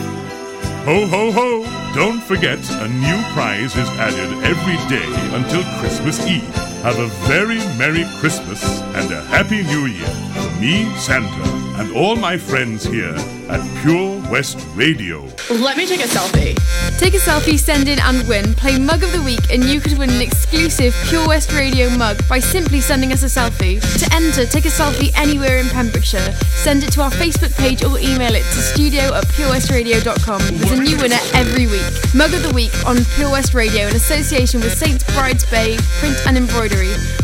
Ho, 0.84 1.06
ho, 1.06 1.30
ho! 1.30 1.94
Don't 1.94 2.20
forget, 2.22 2.58
a 2.80 2.88
new 2.88 3.22
prize 3.32 3.76
is 3.76 3.88
added 3.90 4.32
every 4.44 4.76
day 4.88 5.36
until 5.36 5.62
Christmas 5.78 6.26
Eve. 6.26 6.71
Have 6.82 6.98
a 6.98 7.06
very 7.28 7.58
Merry 7.78 8.04
Christmas 8.18 8.80
and 8.96 9.12
a 9.12 9.22
Happy 9.26 9.62
New 9.62 9.86
Year 9.86 10.08
from 10.34 10.60
me, 10.60 10.92
Santa, 10.96 11.44
and 11.80 11.94
all 11.94 12.16
my 12.16 12.36
friends 12.36 12.84
here 12.84 13.14
at 13.48 13.60
Pure 13.82 14.20
West 14.28 14.58
Radio. 14.74 15.20
Let 15.48 15.76
me 15.76 15.86
take 15.86 16.00
a 16.00 16.08
selfie. 16.08 16.58
Take 16.98 17.14
a 17.14 17.18
selfie, 17.18 17.56
send 17.56 17.88
in 17.88 18.00
and 18.00 18.26
win. 18.26 18.54
Play 18.54 18.80
Mug 18.80 19.04
of 19.04 19.12
the 19.12 19.22
Week 19.22 19.40
and 19.52 19.62
you 19.62 19.80
could 19.80 19.96
win 19.96 20.10
an 20.10 20.20
exclusive 20.20 20.92
Pure 21.08 21.28
West 21.28 21.52
Radio 21.52 21.88
mug 21.90 22.16
by 22.28 22.40
simply 22.40 22.80
sending 22.80 23.12
us 23.12 23.22
a 23.22 23.26
selfie. 23.26 23.78
To 24.00 24.14
enter, 24.14 24.44
take 24.44 24.64
a 24.64 24.68
selfie 24.68 25.12
anywhere 25.16 25.58
in 25.58 25.68
Pembrokeshire. 25.68 26.32
Send 26.64 26.82
it 26.82 26.92
to 26.92 27.02
our 27.02 27.10
Facebook 27.10 27.56
page 27.56 27.84
or 27.84 27.96
email 27.98 28.34
it 28.34 28.42
to 28.42 28.60
studio 28.60 29.14
at 29.14 29.24
purewestradio.com. 29.36 30.40
There's 30.58 30.78
a 30.78 30.82
new 30.82 30.96
winner 30.96 31.22
every 31.34 31.66
week. 31.66 31.86
Mug 32.14 32.34
of 32.34 32.42
the 32.42 32.52
Week 32.54 32.72
on 32.84 33.04
Pure 33.16 33.30
West 33.30 33.54
Radio 33.54 33.86
in 33.86 33.94
association 33.94 34.60
with 34.60 34.76
St. 34.76 35.06
Bride's 35.14 35.46
Bay 35.46 35.76
Print 36.00 36.16
and 36.26 36.36
Embroidery. 36.36 36.71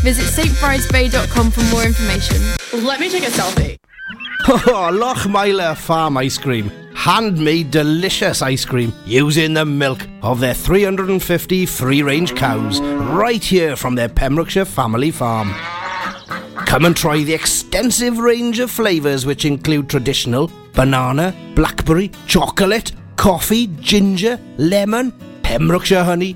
Visit 0.01 0.25
stbridesbay.com 0.25 1.51
for 1.51 1.61
more 1.73 1.83
information. 1.83 2.37
Let 2.85 2.99
me 2.99 3.09
take 3.09 3.23
a 3.23 3.31
selfie. 3.31 3.77
Oh, 4.51 4.89
Lochmeyler 4.91 5.75
Farm 5.77 6.17
Ice 6.17 6.37
Cream. 6.37 6.71
Handmade 6.95 7.69
delicious 7.71 8.41
ice 8.41 8.65
cream 8.65 8.93
using 9.05 9.53
the 9.53 9.65
milk 9.65 10.07
of 10.23 10.39
their 10.39 10.53
350 10.53 11.65
free 11.65 12.01
range 12.01 12.35
cows 12.35 12.79
right 12.81 13.43
here 13.43 13.75
from 13.75 13.95
their 13.95 14.09
Pembrokeshire 14.09 14.65
family 14.65 15.11
farm. 15.11 15.53
Come 16.65 16.85
and 16.85 16.95
try 16.95 17.21
the 17.23 17.33
extensive 17.33 18.17
range 18.17 18.59
of 18.59 18.71
flavours 18.71 19.25
which 19.25 19.45
include 19.45 19.89
traditional 19.89 20.49
banana, 20.73 21.35
blackberry, 21.55 22.09
chocolate, 22.25 22.91
coffee, 23.17 23.67
ginger, 23.81 24.39
lemon, 24.57 25.11
Pembrokeshire 25.43 26.03
honey, 26.03 26.35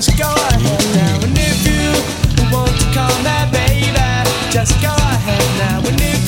just 0.00 0.16
go 0.16 0.32
ahead 0.32 0.96
now. 0.96 1.26
And 1.26 1.36
if 1.36 1.60
you 1.68 1.92
want 2.50 2.72
to 2.80 2.86
call 2.96 3.12
that 3.22 3.52
baby, 3.52 3.92
just 4.50 4.72
go 4.80 4.94
ahead 4.96 5.44
now. 5.58 5.86
And 5.86 6.00
if 6.00 6.19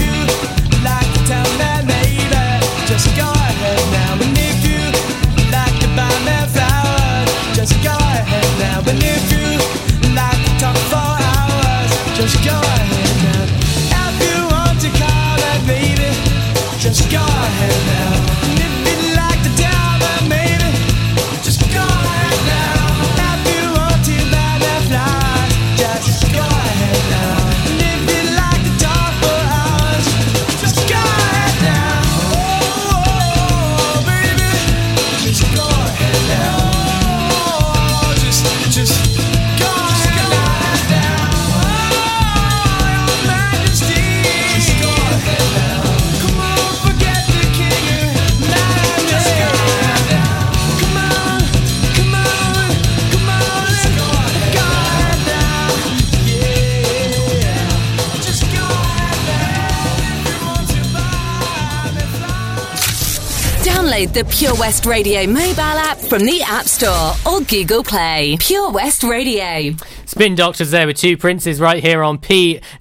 Download 64.12 64.24
the 64.24 64.24
Pure 64.24 64.54
West 64.56 64.86
Radio 64.86 65.26
mobile 65.26 65.60
app 65.60 65.96
from 65.98 66.24
the 66.24 66.42
App 66.42 66.66
Store 66.66 67.12
or 67.26 67.40
Google 67.42 67.82
Play. 67.82 68.36
Pure 68.40 68.70
West 68.70 69.02
Radio. 69.02 69.74
Spin 70.06 70.34
Doctors 70.34 70.70
there 70.70 70.86
with 70.86 70.96
two 70.96 71.16
princes 71.16 71.60
right 71.60 71.82
here 71.82 72.02
on 72.02 72.18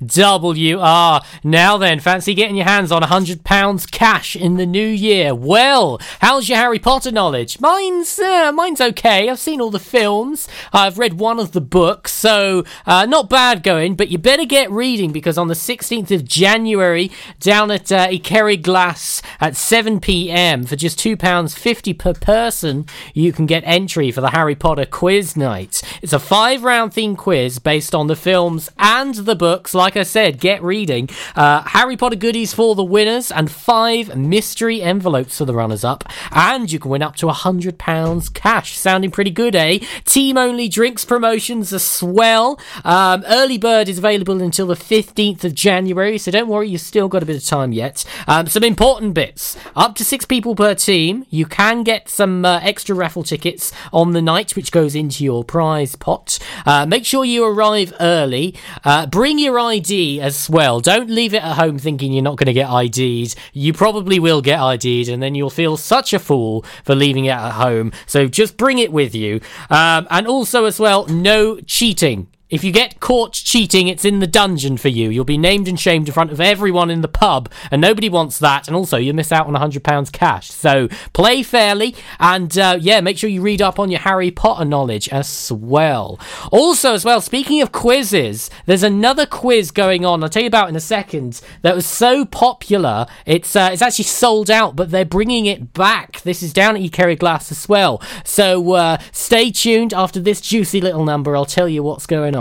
PWR. 0.02 1.24
Now 1.43 1.78
then, 1.78 1.99
fancy 1.99 2.34
getting 2.34 2.56
your 2.56 2.66
hands 2.66 2.91
on 2.91 3.02
£100 3.02 3.91
cash 3.91 4.36
in 4.36 4.58
the 4.58 4.66
new 4.66 4.88
year. 4.88 5.36
Well, 5.36 5.99
how's 6.20 6.49
your 6.49 6.58
Harry 6.58 6.80
Potter 6.80 7.12
knowledge? 7.12 7.60
Mine's, 7.60 8.18
uh, 8.20 8.52
mine's 8.52 8.82
okay. 8.82 9.30
I've 9.30 9.39
seen 9.39 9.62
all 9.62 9.70
the 9.70 9.80
films. 9.80 10.47
I've 10.74 10.97
read 10.97 11.20
one 11.20 11.39
of 11.39 11.52
the 11.52 11.62
books, 11.62 12.12
so 12.12 12.64
uh, 12.86 13.06
not 13.06 13.30
bad 13.30 13.64
going, 13.64 13.95
but 13.95 14.10
you 14.10 14.18
better 14.18 14.45
get 14.45 14.72
reading 14.72 15.12
because 15.12 15.38
on 15.38 15.47
the 15.47 15.54
16th 15.54 16.12
of 16.12 16.26
January, 16.26 17.12
down 17.39 17.72
at 17.72 17.91
uh, 17.91 18.08
Ikerry 18.08 18.62
Glass 18.62 19.22
at 19.39 19.54
7pm 19.54 20.68
for 20.68 20.76
just 20.76 20.97
£2.50 20.99 21.97
per 21.97 22.14
person, 22.14 22.86
you 23.14 23.32
can 23.32 23.45
get 23.45 23.64
entry 23.66 24.12
for 24.12 24.22
the 24.22 24.32
Harry 24.32 24.56
Potter 24.56 24.86
quiz 24.86 25.38
night. 25.38 25.82
It's 26.02 26.14
a 26.14 26.20
five 26.20 26.64
round 26.64 26.93
theme 26.93 27.16
quiz 27.16 27.60
based 27.60 27.93
on 27.93 28.08
the 28.08 28.16
films 28.16 28.70
and 28.80 29.16
the 29.16 29.36
books. 29.36 29.74
Like 29.74 29.91
I 29.96 30.04
said, 30.04 30.39
get 30.39 30.62
reading. 30.64 31.10
Uh, 31.36 31.62
Harry 31.64 31.98
Potter 31.98 32.16
goodies 32.16 32.54
for 32.54 32.76
the 32.76 32.84
winners 32.84 33.32
and 33.32 33.52
five 33.52 34.16
mystery 34.16 34.82
envelopes 34.82 35.38
for 35.38 35.46
the 35.46 35.54
runners 35.54 35.84
up. 35.84 36.04
And 36.32 36.72
you 36.72 36.80
can 36.80 36.92
win 36.92 37.02
up 37.02 37.16
to 37.18 37.28
£100 37.28 38.34
cash. 38.34 38.78
Sounding 38.78 39.12
pretty 39.12 39.32
good, 39.32 39.56
eh? 39.56 39.80
Team 40.06 40.38
only 40.38 40.68
drinks 40.68 41.06
promotions 41.06 41.74
as 41.74 41.84
swell. 41.84 42.60
Um, 42.84 43.24
early 43.28 43.58
bird 43.58 43.89
is 43.89 43.98
available 43.98 44.42
until 44.42 44.68
the 44.68 44.76
15th 44.76 45.44
of 45.44 45.56
January, 45.56 46.18
so 46.18 46.32
don't 46.32 46.48
worry, 46.48 46.70
you've 46.70 46.82
still 46.82 47.08
got 47.08 47.24
a 47.24 47.26
bit 47.26 47.36
of 47.36 47.46
time 47.46 47.72
yet. 47.72 48.04
Um, 48.28 48.48
some 48.48 48.64
important 48.64 49.14
bits 49.14 49.58
up 49.76 49.96
to 49.96 50.06
six 50.06 50.26
people 50.26 50.56
per 50.56 50.76
team. 50.76 51.26
You 51.30 51.46
can 51.46 51.84
get 51.84 52.10
some 52.10 52.46
uh, 52.46 52.60
extra 52.62 52.96
raffle 52.96 53.24
tickets 53.24 53.72
on 53.94 54.12
the 54.12 54.22
night, 54.22 54.56
which 54.56 54.72
goes 54.72 54.96
into 54.96 55.24
your 55.24 55.44
prize 55.44 55.96
pot. 55.96 56.39
Uh, 56.66 56.86
make 56.86 57.06
sure 57.06 57.26
you 57.26 57.46
arrive 57.46 57.94
early. 58.00 58.56
Uh, 58.84 59.06
bring 59.06 59.39
your 59.39 59.60
ID 59.60 59.80
as 60.21 60.49
well. 60.49 60.79
Don't 60.79 61.09
leave 61.09 61.34
it 61.34 61.43
at 61.43 61.55
home 61.55 61.79
thinking 61.79 62.13
you're 62.13 62.23
not 62.23 62.38
going 62.38 62.47
to 62.47 62.53
get 62.53 62.69
ID'd. 62.69 63.36
You 63.53 63.73
probably 63.73 64.19
will 64.19 64.41
get 64.41 64.59
ID'd, 64.59 65.09
and 65.09 65.21
then 65.21 65.36
you'll 65.36 65.49
feel 65.49 65.77
such 65.77 66.13
a 66.13 66.19
fool 66.19 66.65
for 66.84 66.95
leaving 66.95 67.25
it 67.25 67.32
at 67.32 67.51
home. 67.51 67.91
So 68.05 68.27
just 68.27 68.57
bring 68.57 68.79
it 68.79 68.91
with 68.91 69.15
you. 69.15 69.41
Um, 69.69 70.07
and 70.09 70.27
also, 70.27 70.65
as 70.65 70.79
well, 70.79 71.05
no 71.07 71.59
cheating. 71.61 72.30
If 72.52 72.66
you 72.66 72.74
get 72.74 72.99
caught 72.99 73.32
cheating, 73.32 73.88
it's 73.88 74.04
in 74.04 74.20
the 74.20 74.28
dungeon 74.28 74.76
for 74.76 74.89
you. 74.89 75.10
You'll 75.10 75.24
be 75.24 75.38
named 75.38 75.70
and 75.70 75.80
shamed 75.80 76.10
in 76.10 76.14
front 76.14 76.32
of 76.32 76.41
everyone 76.41 76.89
in 76.89 76.99
the 76.99 77.08
pub, 77.08 77.49
and 77.72 77.82
nobody 77.82 78.10
wants 78.10 78.39
that. 78.39 78.68
And 78.68 78.76
also, 78.76 78.97
you 78.97 79.14
miss 79.14 79.32
out 79.32 79.47
on 79.47 79.54
£100 79.54 80.12
cash. 80.12 80.52
So 80.52 80.89
play 81.14 81.43
fairly, 81.43 81.95
and 82.20 82.56
uh, 82.58 82.78
yeah, 82.80 82.99
make 82.99 83.18
sure 83.18 83.30
you 83.30 83.41
read 83.41 83.62
up 83.62 83.80
on 83.80 83.89
your 83.89 84.02
Harry 84.02 84.32
Potter 84.32 84.66
knowledge 84.66 85.08
as 85.10 85.49
well. 85.49 86.20
Also, 86.52 86.93
as 86.93 87.06
well, 87.06 87.22
speaking 87.22 87.62
of 87.62 87.72
quizzes, 87.72 88.49
there's 88.66 88.84
another 88.84 89.26
quiz 89.26 89.72
going 89.72 90.04
on. 90.06 90.22
I'll 90.22 90.30
tell 90.30 90.43
you 90.43 90.47
about 90.49 90.68
in 90.68 90.76
a 90.76 90.82
second. 90.82 91.39
That 91.62 91.74
was 91.74 91.86
so 91.86 92.26
popular, 92.26 93.06
it's 93.26 93.56
uh, 93.56 93.70
it's 93.72 93.82
actually 93.82 94.04
sold 94.04 94.52
out, 94.52 94.76
but 94.76 94.91
they're 94.91 95.06
bringing 95.06 95.45
it 95.45 95.72
back. 95.72 96.20
This 96.24 96.43
is 96.43 96.52
down 96.52 96.76
at 96.76 96.82
Ikerry 96.82 97.18
Glass 97.18 97.49
as 97.49 97.70
well. 97.70 98.02
So 98.26 98.74
uh, 98.74 98.97
stay 99.14 99.52
tuned. 99.52 99.93
After 99.93 100.20
this 100.20 100.41
juicy 100.41 100.82
little 100.82 101.06
number, 101.06 101.34
I'll 101.38 101.45
tell 101.45 101.70
you 101.70 101.82
what's 101.82 102.06
going 102.06 102.36
on. 102.36 102.41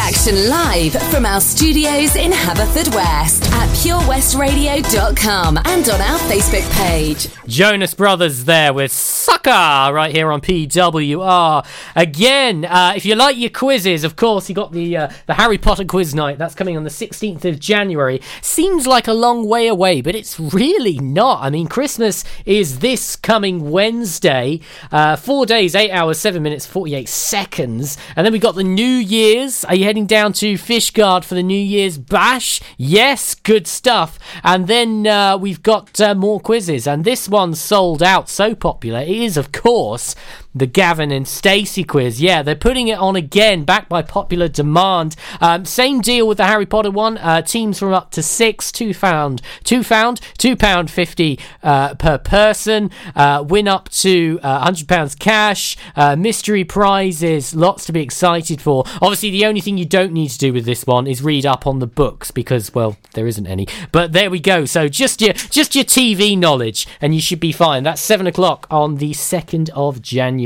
action 0.00 0.48
live 0.48 0.92
from 1.10 1.26
our 1.26 1.40
studios 1.40 2.16
in 2.16 2.32
Haverfordwest 2.32 3.44
at 3.52 3.68
purewestradio.com 3.76 5.58
and 5.58 5.88
on 5.88 6.00
our 6.00 6.18
Facebook 6.20 6.68
page. 6.82 7.28
Jonas 7.46 7.92
Brothers 7.92 8.46
there 8.46 8.72
with 8.72 8.92
Right 9.50 10.14
here 10.14 10.30
on 10.30 10.40
PWR. 10.40 11.66
Again, 11.96 12.64
uh, 12.64 12.92
if 12.94 13.04
you 13.04 13.14
like 13.14 13.36
your 13.36 13.50
quizzes, 13.50 14.04
of 14.04 14.14
course, 14.14 14.48
you 14.48 14.54
got 14.54 14.72
the 14.72 14.96
uh, 14.96 15.10
the 15.26 15.34
Harry 15.34 15.56
Potter 15.56 15.84
quiz 15.84 16.14
night. 16.14 16.38
That's 16.38 16.54
coming 16.54 16.76
on 16.76 16.84
the 16.84 16.90
16th 16.90 17.44
of 17.44 17.58
January. 17.58 18.20
Seems 18.42 18.86
like 18.86 19.08
a 19.08 19.12
long 19.12 19.46
way 19.48 19.66
away, 19.66 20.02
but 20.02 20.14
it's 20.14 20.38
really 20.38 20.98
not. 20.98 21.42
I 21.42 21.50
mean, 21.50 21.68
Christmas 21.68 22.24
is 22.44 22.80
this 22.80 23.16
coming 23.16 23.70
Wednesday. 23.70 24.60
Uh, 24.92 25.16
four 25.16 25.46
days, 25.46 25.74
eight 25.74 25.90
hours, 25.90 26.18
seven 26.18 26.42
minutes, 26.42 26.66
48 26.66 27.08
seconds. 27.08 27.96
And 28.16 28.26
then 28.26 28.32
we 28.32 28.38
got 28.38 28.56
the 28.56 28.64
New 28.64 28.84
Year's. 28.84 29.64
Are 29.64 29.74
you 29.74 29.84
heading 29.84 30.06
down 30.06 30.32
to 30.34 30.54
Fishguard 30.54 31.24
for 31.24 31.34
the 31.34 31.42
New 31.42 31.54
Year's 31.58 31.98
bash? 31.98 32.60
Yes, 32.76 33.34
good 33.34 33.66
stuff. 33.66 34.18
And 34.44 34.66
then 34.66 35.06
uh, 35.06 35.38
we've 35.38 35.62
got 35.62 36.00
uh, 36.00 36.14
more 36.14 36.40
quizzes, 36.40 36.86
and 36.86 37.04
this 37.04 37.28
one's 37.28 37.60
sold 37.60 38.02
out. 38.02 38.28
So 38.28 38.54
popular. 38.54 39.00
It 39.00 39.19
is, 39.20 39.36
of 39.36 39.52
course, 39.52 40.14
the 40.54 40.66
Gavin 40.66 41.12
and 41.12 41.26
Stacey 41.26 41.84
quiz. 41.84 42.20
Yeah, 42.20 42.42
they're 42.42 42.56
putting 42.56 42.88
it 42.88 42.98
on 42.98 43.16
again, 43.16 43.64
backed 43.64 43.88
by 43.88 44.02
popular 44.02 44.48
demand. 44.48 45.14
Um, 45.40 45.64
same 45.64 46.00
deal 46.00 46.26
with 46.26 46.38
the 46.38 46.46
Harry 46.46 46.66
Potter 46.66 46.90
one. 46.90 47.18
Uh, 47.18 47.42
teams 47.42 47.78
from 47.78 47.92
up 47.92 48.10
to 48.12 48.22
six, 48.22 48.72
two 48.72 48.92
found, 48.92 49.42
two 49.62 49.82
found, 49.82 50.20
two 50.38 50.56
pound 50.56 50.90
fifty 50.90 51.38
uh, 51.62 51.94
per 51.94 52.18
person. 52.18 52.90
Uh, 53.14 53.44
win 53.46 53.68
up 53.68 53.88
to 53.90 54.40
uh, 54.42 54.60
hundred 54.60 54.88
pounds 54.88 55.14
cash. 55.14 55.76
Uh, 55.94 56.16
mystery 56.16 56.64
prizes, 56.64 57.54
lots 57.54 57.86
to 57.86 57.92
be 57.92 58.02
excited 58.02 58.60
for. 58.60 58.84
Obviously, 59.00 59.30
the 59.30 59.46
only 59.46 59.60
thing 59.60 59.78
you 59.78 59.84
don't 59.84 60.12
need 60.12 60.28
to 60.28 60.38
do 60.38 60.52
with 60.52 60.64
this 60.64 60.86
one 60.86 61.06
is 61.06 61.22
read 61.22 61.46
up 61.46 61.66
on 61.66 61.78
the 61.78 61.86
books 61.86 62.30
because, 62.30 62.74
well, 62.74 62.96
there 63.14 63.26
isn't 63.26 63.46
any. 63.46 63.66
But 63.92 64.12
there 64.12 64.30
we 64.30 64.40
go. 64.40 64.64
So 64.64 64.88
just 64.88 65.20
your 65.20 65.32
just 65.32 65.76
your 65.76 65.84
TV 65.84 66.36
knowledge, 66.36 66.88
and 67.00 67.14
you 67.14 67.20
should 67.20 67.40
be 67.40 67.52
fine. 67.52 67.84
That's 67.84 68.00
seven 68.00 68.26
o'clock 68.26 68.66
on 68.70 68.96
the 68.96 69.12
second 69.12 69.70
of 69.70 70.02
January. 70.02 70.39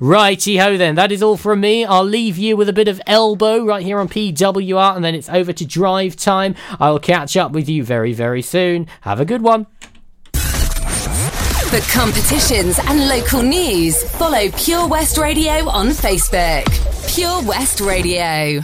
Righty 0.00 0.56
ho, 0.56 0.76
then. 0.76 0.94
That 0.94 1.12
is 1.12 1.22
all 1.22 1.36
from 1.36 1.60
me. 1.60 1.84
I'll 1.84 2.04
leave 2.04 2.38
you 2.38 2.56
with 2.56 2.68
a 2.68 2.72
bit 2.72 2.88
of 2.88 3.00
elbow 3.06 3.64
right 3.64 3.84
here 3.84 3.98
on 3.98 4.08
PWR, 4.08 4.96
and 4.96 5.04
then 5.04 5.14
it's 5.14 5.28
over 5.28 5.52
to 5.52 5.64
drive 5.66 6.16
time. 6.16 6.54
I'll 6.80 6.98
catch 6.98 7.36
up 7.36 7.52
with 7.52 7.68
you 7.68 7.84
very, 7.84 8.12
very 8.12 8.42
soon. 8.42 8.86
Have 9.02 9.20
a 9.20 9.24
good 9.24 9.42
one. 9.42 9.66
For 11.68 11.80
competitions 11.92 12.78
and 12.86 13.08
local 13.08 13.42
news, 13.42 14.02
follow 14.12 14.48
Pure 14.56 14.88
West 14.88 15.18
Radio 15.18 15.68
on 15.68 15.88
Facebook. 15.88 16.64
Pure 17.14 17.42
West 17.42 17.80
Radio. 17.80 18.62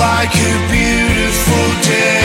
Like 0.00 0.34
a 0.34 0.52
beautiful 0.72 1.66
day. 1.82 2.19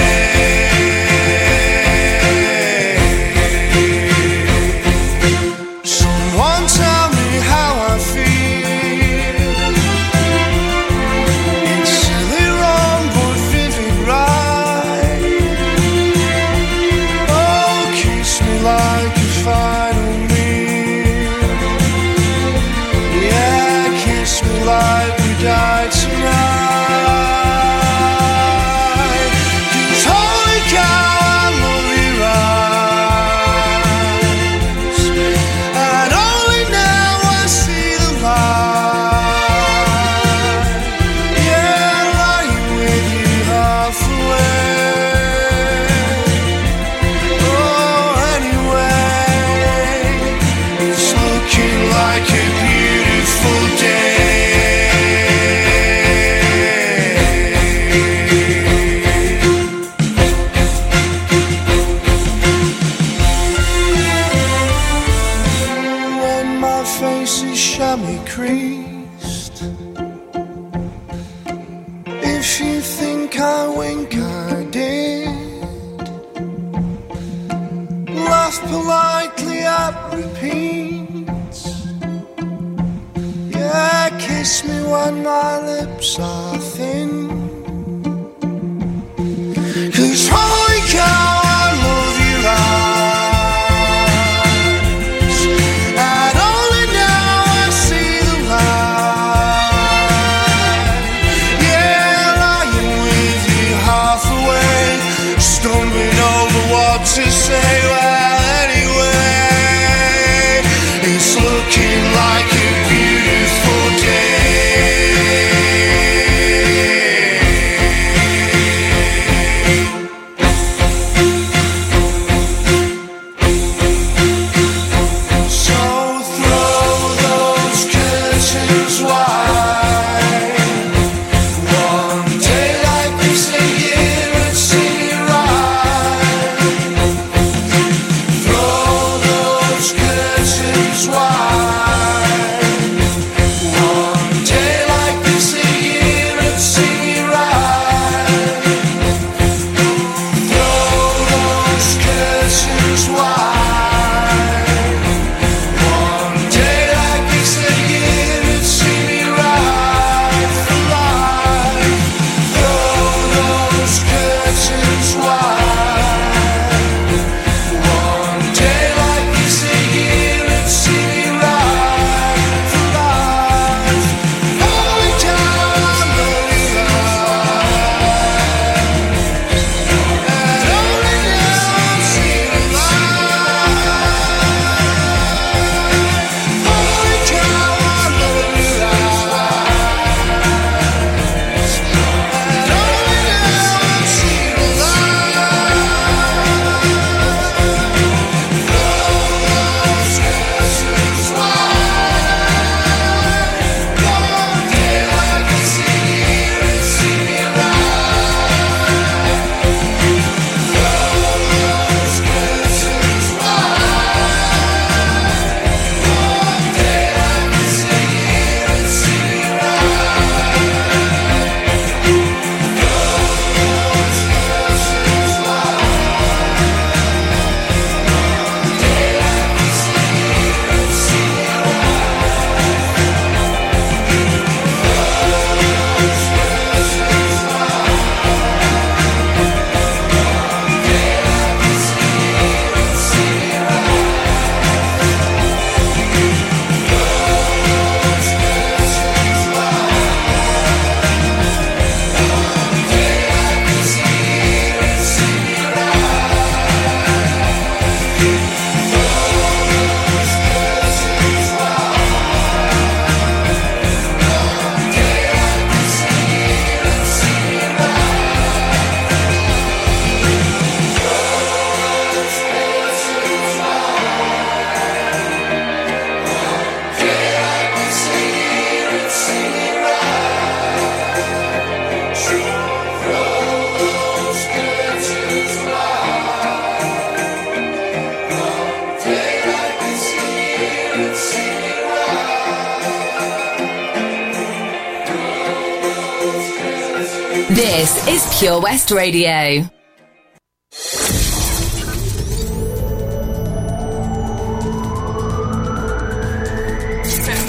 West 298.66 298.90
Radio. 298.90 299.62
From 299.62 299.70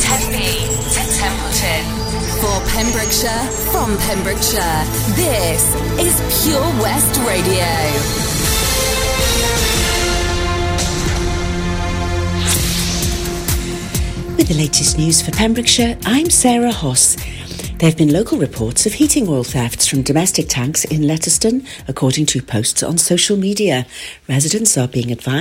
Tempe 0.04 0.60
to 0.92 1.00
Templeton. 1.16 1.84
For 2.36 2.60
Pembrokeshire, 2.68 3.48
from 3.72 3.96
Pembrokeshire, 3.96 4.84
this 5.16 5.64
is 5.98 6.20
Pure 6.44 6.68
West 6.82 7.16
Radio. 7.26 7.64
With 14.36 14.48
the 14.48 14.54
latest 14.54 14.98
news 14.98 15.22
for 15.22 15.30
Pembrokeshire, 15.30 15.96
I'm 16.04 16.28
Sarah 16.28 16.72
Hoss. 16.72 17.16
There 17.78 17.90
have 17.90 17.98
been 17.98 18.10
local 18.10 18.38
reports 18.38 18.86
of 18.86 18.94
heating 18.94 19.28
oil 19.28 19.44
thefts 19.44 19.86
from 19.86 20.00
domestic 20.00 20.48
tanks 20.48 20.86
in 20.86 21.02
Letterston, 21.02 21.66
according 21.86 22.24
to 22.26 22.40
posts 22.40 22.82
on 22.82 22.96
social 22.96 23.36
media. 23.36 23.84
Residents 24.26 24.78
are 24.78 24.88
being 24.88 25.12
advised. 25.12 25.34